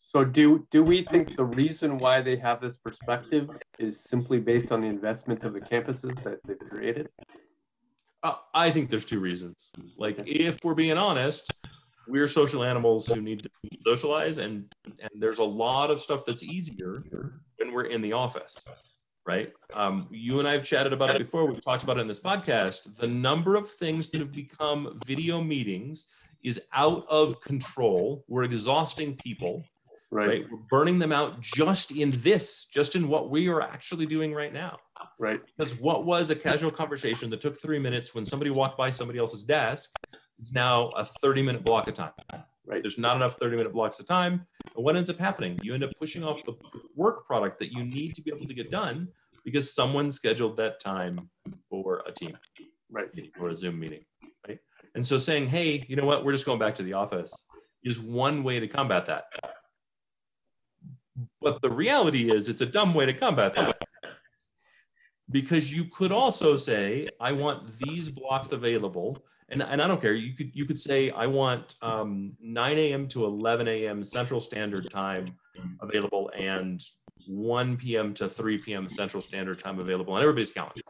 So 0.00 0.24
do 0.24 0.66
do 0.70 0.82
we 0.82 1.02
think 1.02 1.36
the 1.36 1.44
reason 1.44 1.98
why 1.98 2.22
they 2.22 2.36
have 2.36 2.62
this 2.62 2.78
perspective 2.78 3.50
is 3.78 4.00
simply 4.00 4.40
based 4.40 4.72
on 4.72 4.80
the 4.80 4.86
investment 4.86 5.44
of 5.44 5.52
the 5.52 5.60
campuses 5.60 6.22
that 6.22 6.38
they've 6.46 6.58
created? 6.70 7.10
Uh, 8.22 8.36
I 8.54 8.70
think 8.70 8.88
there's 8.88 9.04
two 9.04 9.20
reasons. 9.20 9.72
Like, 9.98 10.22
if 10.24 10.56
we're 10.64 10.74
being 10.74 10.96
honest, 10.96 11.50
we're 12.08 12.28
social 12.28 12.64
animals 12.64 13.08
who 13.08 13.20
need 13.20 13.42
to 13.42 13.50
socialize, 13.84 14.38
and 14.38 14.72
and 14.86 15.10
there's 15.20 15.38
a 15.38 15.44
lot 15.44 15.90
of 15.90 16.00
stuff 16.00 16.24
that's 16.24 16.42
easier 16.42 17.02
when 17.58 17.74
we're 17.74 17.84
in 17.84 18.00
the 18.00 18.14
office, 18.14 18.66
right? 19.26 19.52
Um, 19.74 20.08
you 20.10 20.38
and 20.38 20.48
I 20.48 20.52
have 20.52 20.64
chatted 20.64 20.92
about 20.92 21.10
it 21.10 21.18
before. 21.18 21.46
We've 21.46 21.64
talked 21.64 21.82
about 21.82 21.98
it 21.98 22.00
in 22.00 22.08
this 22.08 22.20
podcast. 22.20 22.96
The 22.96 23.06
number 23.06 23.54
of 23.56 23.70
things 23.70 24.10
that 24.10 24.18
have 24.20 24.32
become 24.32 24.98
video 25.06 25.40
meetings 25.40 26.06
is 26.44 26.60
out 26.74 27.06
of 27.08 27.40
control. 27.40 28.24
We're 28.28 28.44
exhausting 28.44 29.16
people, 29.16 29.64
Right. 30.10 30.28
right? 30.28 30.44
We're 30.50 30.58
burning 30.68 30.98
them 30.98 31.12
out 31.12 31.40
just 31.40 31.92
in 31.92 32.10
this, 32.16 32.66
just 32.66 32.96
in 32.96 33.08
what 33.08 33.30
we 33.30 33.48
are 33.48 33.62
actually 33.62 34.06
doing 34.06 34.34
right 34.34 34.52
now. 34.52 34.78
Right. 35.18 35.40
Because 35.56 35.74
what 35.78 36.04
was 36.04 36.30
a 36.30 36.36
casual 36.36 36.70
conversation 36.70 37.30
that 37.30 37.40
took 37.40 37.58
three 37.60 37.78
minutes 37.78 38.14
when 38.14 38.24
somebody 38.24 38.50
walked 38.50 38.76
by 38.76 38.90
somebody 38.90 39.18
else's 39.18 39.42
desk 39.42 39.92
is 40.40 40.52
now 40.52 40.88
a 40.90 41.04
30 41.04 41.42
minute 41.42 41.64
block 41.64 41.88
of 41.88 41.94
time. 41.94 42.10
Right. 42.64 42.80
There's 42.82 42.98
not 42.98 43.16
enough 43.16 43.36
30 43.38 43.56
minute 43.56 43.72
blocks 43.72 43.98
of 43.98 44.06
time. 44.06 44.46
And 44.76 44.84
what 44.84 44.96
ends 44.96 45.10
up 45.10 45.18
happening? 45.18 45.58
You 45.62 45.74
end 45.74 45.82
up 45.82 45.90
pushing 45.98 46.22
off 46.22 46.44
the 46.44 46.54
work 46.94 47.26
product 47.26 47.58
that 47.58 47.72
you 47.72 47.84
need 47.84 48.14
to 48.14 48.22
be 48.22 48.30
able 48.34 48.46
to 48.46 48.54
get 48.54 48.70
done 48.70 49.08
because 49.44 49.74
someone 49.74 50.12
scheduled 50.12 50.56
that 50.58 50.78
time 50.78 51.28
for 51.68 52.02
a 52.06 52.12
team 52.12 52.38
Right. 52.90 53.08
or 53.40 53.48
a 53.48 53.54
Zoom 53.54 53.80
meeting. 53.80 54.04
Right. 54.46 54.58
And 54.94 55.04
so 55.04 55.18
saying, 55.18 55.48
hey, 55.48 55.84
you 55.88 55.96
know 55.96 56.04
what, 56.04 56.24
we're 56.24 56.32
just 56.32 56.46
going 56.46 56.58
back 56.58 56.74
to 56.76 56.82
the 56.82 56.92
office 56.92 57.46
is 57.82 57.98
one 57.98 58.44
way 58.44 58.60
to 58.60 58.68
combat 58.68 59.06
that. 59.06 59.24
But 61.40 61.60
the 61.62 61.70
reality 61.70 62.30
is, 62.30 62.48
it's 62.48 62.62
a 62.62 62.66
dumb 62.66 62.94
way 62.94 63.06
to 63.06 63.12
combat 63.12 63.54
that. 63.54 63.76
Because 65.30 65.72
you 65.72 65.86
could 65.86 66.12
also 66.12 66.56
say, 66.56 67.08
I 67.20 67.32
want 67.32 67.78
these 67.78 68.08
blocks 68.08 68.52
available. 68.52 69.24
And, 69.48 69.62
and 69.62 69.82
I 69.82 69.86
don't 69.86 70.00
care. 70.00 70.14
You 70.14 70.34
could 70.34 70.50
you 70.54 70.64
could 70.64 70.80
say 70.80 71.10
I 71.10 71.26
want 71.26 71.74
um, 71.82 72.32
9 72.40 72.78
a.m. 72.78 73.08
to 73.08 73.24
11 73.24 73.68
a.m. 73.68 74.02
Central 74.04 74.40
Standard 74.40 74.90
Time 74.90 75.26
available 75.80 76.30
and 76.36 76.82
1 77.26 77.76
p.m. 77.76 78.14
to 78.14 78.28
3 78.28 78.58
p.m. 78.58 78.88
Central 78.88 79.20
Standard 79.20 79.58
Time 79.58 79.78
available 79.78 80.14
on 80.14 80.22
everybody's 80.22 80.52
calendar. 80.52 80.80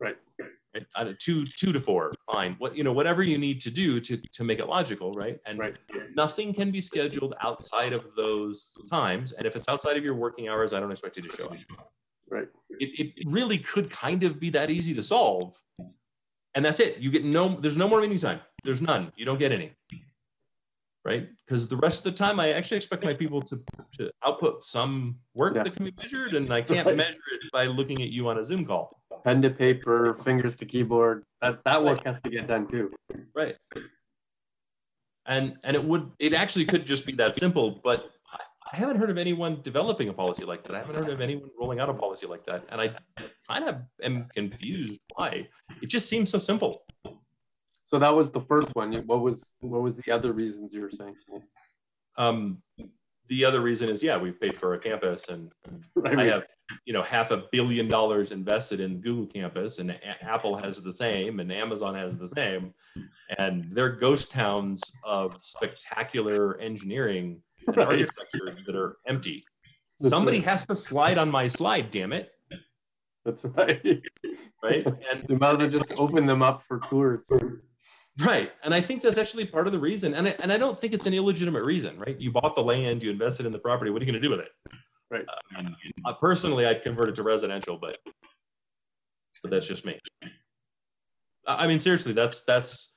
Right. 0.00 0.16
Right? 0.38 0.86
I 0.96 1.14
two 1.18 1.44
two 1.44 1.72
to 1.72 1.80
four, 1.80 2.12
fine. 2.32 2.56
What 2.58 2.74
you 2.76 2.82
know, 2.82 2.92
whatever 2.92 3.22
you 3.22 3.36
need 3.36 3.60
to 3.62 3.70
do 3.70 4.00
to 4.00 4.16
to 4.16 4.44
make 4.44 4.58
it 4.58 4.68
logical, 4.68 5.12
right? 5.12 5.38
And 5.44 5.58
Right. 5.58 5.76
nothing 6.14 6.54
can 6.54 6.70
be 6.70 6.80
scheduled 6.80 7.34
outside 7.42 7.92
of 7.92 8.14
those 8.16 8.74
times. 8.90 9.32
And 9.32 9.46
if 9.46 9.54
it's 9.54 9.68
outside 9.68 9.96
of 9.98 10.04
your 10.04 10.14
working 10.14 10.48
hours, 10.48 10.72
I 10.72 10.80
don't 10.80 10.90
expect 10.90 11.16
you 11.18 11.24
to 11.24 11.36
show 11.36 11.46
up. 11.46 11.56
Right. 12.30 12.48
It, 12.70 13.12
it 13.18 13.30
really 13.30 13.58
could 13.58 13.90
kind 13.90 14.22
of 14.22 14.40
be 14.40 14.48
that 14.50 14.70
easy 14.70 14.94
to 14.94 15.02
solve. 15.02 15.60
And 16.54 16.64
that's 16.64 16.80
it. 16.80 16.98
You 16.98 17.10
get 17.10 17.24
no, 17.24 17.58
there's 17.60 17.76
no 17.76 17.88
more 17.88 18.00
meeting 18.00 18.18
time. 18.18 18.40
There's 18.64 18.82
none. 18.82 19.12
You 19.16 19.24
don't 19.24 19.38
get 19.38 19.52
any. 19.52 19.72
Right? 21.04 21.28
Because 21.44 21.66
the 21.66 21.76
rest 21.76 22.06
of 22.06 22.12
the 22.12 22.16
time, 22.16 22.38
I 22.38 22.52
actually 22.52 22.76
expect 22.76 23.04
my 23.04 23.12
people 23.12 23.42
to, 23.42 23.60
to 23.98 24.10
output 24.24 24.64
some 24.64 25.18
work 25.34 25.56
Yeah. 25.56 25.64
that 25.64 25.74
can 25.74 25.84
be 25.84 25.92
measured, 25.96 26.34
and 26.34 26.52
I 26.52 26.62
can't 26.62 26.86
right. 26.86 26.96
measure 26.96 27.18
it 27.32 27.50
by 27.52 27.66
looking 27.66 28.00
at 28.02 28.10
you 28.10 28.28
on 28.28 28.38
a 28.38 28.44
Zoom 28.44 28.64
call. 28.64 29.02
Pen 29.24 29.42
to 29.42 29.50
paper, 29.50 30.14
fingers 30.24 30.54
to 30.56 30.64
keyboard. 30.64 31.24
That 31.40 31.64
that 31.64 31.82
work 31.82 32.04
has 32.04 32.20
to 32.22 32.30
get 32.30 32.46
done 32.46 32.68
too. 32.68 32.92
Right. 33.34 33.56
And 35.26 35.56
and 35.64 35.74
it 35.74 35.82
would 35.82 36.10
it 36.18 36.34
actually 36.34 36.66
could 36.66 36.86
just 36.86 37.04
be 37.06 37.12
that 37.14 37.36
simple, 37.36 37.80
but 37.82 38.10
I, 38.72 38.76
haven't 38.76 38.96
heard 38.96 39.10
of 39.10 39.18
anyone 39.18 39.60
developing 39.62 40.08
a 40.08 40.12
policy 40.12 40.44
like 40.44 40.64
that. 40.64 40.74
I 40.74 40.78
haven't 40.78 40.94
heard 40.94 41.08
of 41.10 41.20
anyone 41.20 41.50
rolling 41.58 41.80
out 41.80 41.88
a 41.88 41.94
policy 41.94 42.26
like 42.26 42.44
that. 42.46 42.64
And 42.70 42.80
I 42.80 42.94
kind 43.48 43.68
of 43.68 43.76
am 44.02 44.28
confused 44.34 45.00
why. 45.14 45.48
It 45.82 45.86
just 45.86 46.08
seems 46.08 46.30
so 46.30 46.38
simple. 46.38 46.84
So 47.86 47.98
that 47.98 48.10
was 48.14 48.30
the 48.30 48.40
first 48.40 48.74
one. 48.74 48.94
What 49.06 49.20
was 49.20 49.44
what 49.60 49.82
was 49.82 49.96
the 49.96 50.10
other 50.10 50.32
reasons 50.32 50.72
you 50.72 50.80
were 50.80 50.90
saying? 50.90 51.16
Um, 52.16 52.62
the 53.28 53.44
other 53.44 53.60
reason 53.60 53.88
is 53.88 54.02
yeah, 54.02 54.16
we've 54.16 54.40
paid 54.40 54.58
for 54.58 54.74
a 54.74 54.78
campus 54.78 55.28
and 55.28 55.52
Right. 55.94 56.18
I 56.18 56.24
have 56.24 56.44
you 56.86 56.94
know 56.94 57.02
half 57.02 57.30
a 57.30 57.44
billion 57.52 57.88
dollars 57.88 58.30
invested 58.30 58.80
in 58.80 59.00
Google 59.00 59.26
campus, 59.26 59.78
and 59.78 59.90
A- 59.90 60.24
Apple 60.24 60.56
has 60.56 60.82
the 60.82 60.92
same, 60.92 61.40
and 61.40 61.52
Amazon 61.52 61.94
has 61.94 62.16
the 62.16 62.28
same, 62.28 62.72
and 63.38 63.68
they're 63.72 63.92
ghost 63.92 64.30
towns 64.30 64.80
of 65.04 65.34
spectacular 65.38 66.58
engineering 66.60 67.42
and 67.66 67.76
Right. 67.76 67.86
architecture 67.88 68.56
that 68.66 68.76
are 68.76 68.96
empty. 69.06 69.44
That's 69.98 70.10
Somebody 70.10 70.38
right. 70.38 70.46
has 70.46 70.66
to 70.66 70.74
slide 70.74 71.18
on 71.18 71.30
my 71.30 71.48
slide, 71.48 71.90
damn 71.90 72.12
it, 72.12 72.32
That's 73.24 73.44
right. 73.44 74.02
right? 74.62 74.86
And 75.12 75.26
You 75.28 75.38
might 75.38 75.52
as 75.52 75.58
well 75.58 75.68
just 75.68 75.92
open 75.96 76.26
them 76.26 76.42
up 76.42 76.62
for 76.66 76.80
tours. 76.88 77.30
Right. 78.20 78.52
And 78.62 78.74
I 78.74 78.80
think 78.80 79.00
that's 79.02 79.16
actually 79.16 79.46
part 79.46 79.66
of 79.66 79.72
the 79.72 79.78
reason. 79.78 80.14
And 80.14 80.28
I, 80.28 80.34
and 80.40 80.52
I 80.52 80.58
don't 80.58 80.78
think 80.78 80.92
it's 80.92 81.06
an 81.06 81.14
illegitimate 81.14 81.64
reason, 81.64 81.98
right? 81.98 82.18
You 82.20 82.30
bought 82.30 82.54
the 82.54 82.62
land, 82.62 83.02
you 83.02 83.10
invested 83.10 83.46
in 83.46 83.52
the 83.52 83.58
property. 83.58 83.90
What 83.90 84.02
are 84.02 84.04
you 84.04 84.12
going 84.12 84.20
to 84.22 84.28
do 84.28 84.30
with 84.30 84.40
it? 84.40 84.50
Right. 85.10 85.24
I 85.56 86.10
uh, 86.10 86.12
personally, 86.14 86.66
I'd 86.66 86.82
convert 86.82 87.08
it 87.10 87.14
to 87.16 87.22
residential, 87.22 87.78
but, 87.78 87.98
but 89.42 89.50
that's 89.50 89.66
just 89.66 89.86
me. 89.86 89.98
I 91.46 91.64
I 91.64 91.66
mean, 91.66 91.80
seriously, 91.80 92.12
that's, 92.12 92.44
that's, 92.44 92.91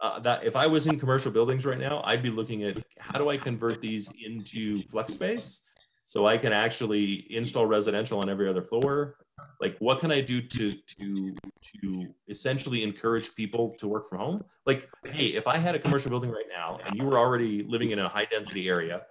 uh, 0.00 0.20
that 0.20 0.44
if 0.44 0.56
I 0.56 0.66
was 0.66 0.86
in 0.86 0.98
commercial 0.98 1.30
buildings 1.30 1.66
right 1.66 1.78
now, 1.78 2.02
I'd 2.04 2.22
be 2.22 2.30
looking 2.30 2.64
at 2.64 2.76
how 2.98 3.18
do 3.18 3.30
I 3.30 3.36
convert 3.36 3.80
these 3.80 4.10
into 4.24 4.78
flex 4.78 5.14
space 5.14 5.62
so 6.04 6.26
I 6.26 6.36
can 6.36 6.52
actually 6.52 7.26
install 7.30 7.66
residential 7.66 8.20
on 8.20 8.28
every 8.30 8.48
other 8.48 8.62
floor. 8.62 9.16
Like, 9.60 9.76
what 9.78 10.00
can 10.00 10.10
I 10.10 10.20
do 10.20 10.40
to 10.40 10.74
to 10.74 11.34
to 11.82 12.14
essentially 12.28 12.82
encourage 12.82 13.34
people 13.34 13.74
to 13.78 13.88
work 13.88 14.08
from 14.08 14.18
home? 14.18 14.44
Like, 14.66 14.88
hey, 15.04 15.26
if 15.26 15.46
I 15.46 15.58
had 15.58 15.74
a 15.74 15.78
commercial 15.78 16.10
building 16.10 16.30
right 16.30 16.48
now 16.48 16.78
and 16.84 16.96
you 16.96 17.04
were 17.04 17.18
already 17.18 17.64
living 17.64 17.90
in 17.90 17.98
a 17.98 18.08
high 18.08 18.24
density 18.24 18.68
area, 18.68 19.02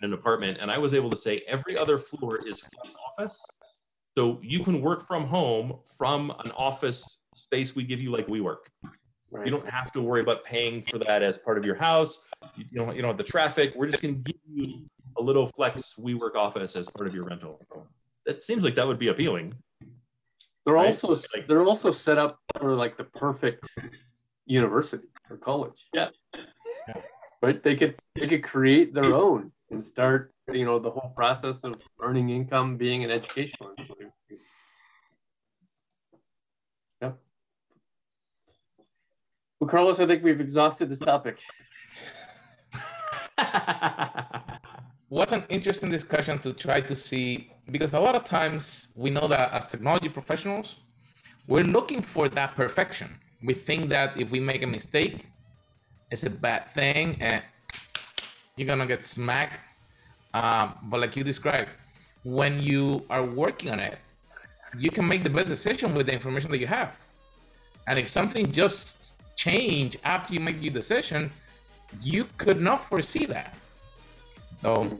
in 0.00 0.06
an 0.06 0.12
apartment, 0.12 0.58
and 0.60 0.70
I 0.70 0.78
was 0.78 0.94
able 0.94 1.10
to 1.10 1.16
say 1.16 1.42
every 1.48 1.76
other 1.76 1.98
floor 1.98 2.46
is 2.46 2.60
flex 2.60 2.96
office, 3.08 3.44
so 4.16 4.40
you 4.42 4.62
can 4.64 4.80
work 4.80 5.06
from 5.06 5.26
home 5.26 5.80
from 5.98 6.32
an 6.44 6.52
office 6.52 7.20
space 7.34 7.74
we 7.76 7.84
give 7.84 8.00
you 8.00 8.10
like 8.10 8.26
WeWork. 8.26 8.68
Right. 9.30 9.44
You 9.46 9.52
don't 9.52 9.68
have 9.68 9.92
to 9.92 10.00
worry 10.00 10.22
about 10.22 10.42
paying 10.44 10.82
for 10.90 10.98
that 11.00 11.22
as 11.22 11.36
part 11.36 11.58
of 11.58 11.64
your 11.64 11.74
house. 11.74 12.26
You 12.56 12.64
you 12.70 12.78
don't 12.78 12.96
you 12.96 13.02
don't 13.02 13.10
have 13.10 13.18
the 13.18 13.24
traffic. 13.24 13.74
We're 13.76 13.86
just 13.86 14.00
going 14.02 14.22
to 14.22 14.32
give 14.32 14.40
you 14.50 14.86
a 15.18 15.22
little 15.22 15.46
flex 15.46 15.94
WeWork 15.98 16.34
office 16.34 16.76
as 16.76 16.88
part 16.88 17.06
of 17.06 17.14
your 17.14 17.24
rental. 17.24 17.60
That 18.24 18.42
seems 18.42 18.64
like 18.64 18.74
that 18.76 18.86
would 18.86 18.98
be 18.98 19.08
appealing. 19.08 19.54
They're 20.64 20.74
right? 20.74 20.86
also 20.86 21.08
Like- 21.34 21.46
they're 21.48 21.62
also 21.62 21.92
set 21.92 22.18
up 22.18 22.38
for 22.58 22.74
like 22.74 22.96
the 22.96 23.04
perfect 23.04 23.68
university 24.46 25.08
or 25.30 25.36
college. 25.36 25.88
Yeah. 25.92 26.08
Right? 27.40 27.62
They 27.62 27.76
could 27.76 27.94
they 28.16 28.26
could 28.26 28.42
create 28.42 28.92
their 28.92 29.14
own 29.14 29.52
and 29.70 29.84
start, 29.84 30.32
you 30.52 30.64
know, 30.64 30.80
the 30.80 30.90
whole 30.90 31.12
process 31.14 31.62
of 31.62 31.80
earning 32.00 32.30
income, 32.30 32.76
being 32.76 33.04
an 33.04 33.12
educational 33.12 33.70
institution. 33.78 34.10
Well, 39.60 39.68
Carlos, 39.68 39.98
I 39.98 40.06
think 40.06 40.22
we've 40.22 40.40
exhausted 40.40 40.88
this 40.88 41.00
topic. 41.00 41.40
What's 45.08 45.32
an 45.32 45.42
interesting 45.48 45.90
discussion 45.90 46.38
to 46.40 46.52
try 46.52 46.80
to 46.82 46.94
see 46.94 47.50
because 47.68 47.92
a 47.94 47.98
lot 48.00 48.14
of 48.14 48.22
times 48.22 48.88
we 48.94 49.10
know 49.10 49.26
that 49.26 49.52
as 49.52 49.66
technology 49.66 50.08
professionals, 50.08 50.76
we're 51.48 51.64
looking 51.64 52.02
for 52.02 52.28
that 52.28 52.54
perfection. 52.54 53.18
We 53.42 53.54
think 53.54 53.88
that 53.88 54.20
if 54.20 54.30
we 54.30 54.38
make 54.38 54.62
a 54.62 54.66
mistake, 54.66 55.26
it's 56.12 56.22
a 56.22 56.30
bad 56.30 56.70
thing 56.70 57.16
and 57.20 57.42
you're 58.54 58.68
gonna 58.68 58.86
get 58.86 59.02
smacked. 59.02 59.60
Um, 60.34 60.74
but 60.84 61.00
like 61.00 61.16
you 61.16 61.24
described, 61.24 61.70
when 62.22 62.62
you 62.62 63.04
are 63.10 63.24
working 63.24 63.70
on 63.72 63.80
it, 63.80 63.98
you 64.78 64.90
can 64.92 65.08
make 65.08 65.24
the 65.24 65.30
best 65.30 65.48
decision 65.48 65.94
with 65.94 66.06
the 66.06 66.12
information 66.12 66.50
that 66.52 66.58
you 66.58 66.68
have. 66.68 66.94
And 67.88 67.98
if 67.98 68.08
something 68.08 68.52
just 68.52 69.14
change 69.38 69.96
after 70.04 70.34
you 70.34 70.40
make 70.40 70.60
your 70.60 70.74
decision, 70.74 71.30
you 72.02 72.26
could 72.36 72.60
not 72.60 72.84
foresee 72.84 73.24
that. 73.26 73.54
So 74.62 74.90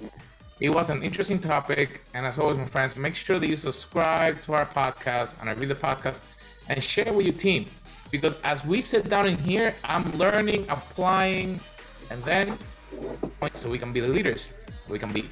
it 0.60 0.70
was 0.70 0.90
an 0.90 1.02
interesting 1.02 1.40
topic. 1.40 2.02
And 2.14 2.24
as 2.24 2.38
always, 2.38 2.56
my 2.56 2.64
friends, 2.64 2.96
make 2.96 3.16
sure 3.16 3.38
that 3.40 3.48
you 3.48 3.56
subscribe 3.56 4.40
to 4.42 4.54
our 4.54 4.66
podcast 4.66 5.40
and 5.40 5.50
I 5.50 5.52
read 5.54 5.68
the 5.68 5.74
podcast 5.74 6.20
and 6.68 6.82
share 6.82 7.12
with 7.12 7.26
your 7.26 7.34
team. 7.34 7.66
Because 8.12 8.36
as 8.44 8.64
we 8.64 8.80
sit 8.80 9.08
down 9.10 9.26
in 9.26 9.36
here, 9.36 9.74
I'm 9.84 10.10
learning, 10.16 10.66
applying, 10.68 11.60
and 12.10 12.22
then 12.22 12.56
so 13.54 13.68
we 13.68 13.78
can 13.78 13.92
be 13.92 14.00
the 14.00 14.08
leaders 14.08 14.52
we 14.88 14.98
can 14.98 15.12
be. 15.12 15.28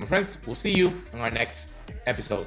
My 0.00 0.06
friends, 0.06 0.38
we'll 0.46 0.56
see 0.56 0.74
you 0.74 0.88
in 1.12 1.20
our 1.20 1.30
next 1.30 1.72
episode. 2.06 2.46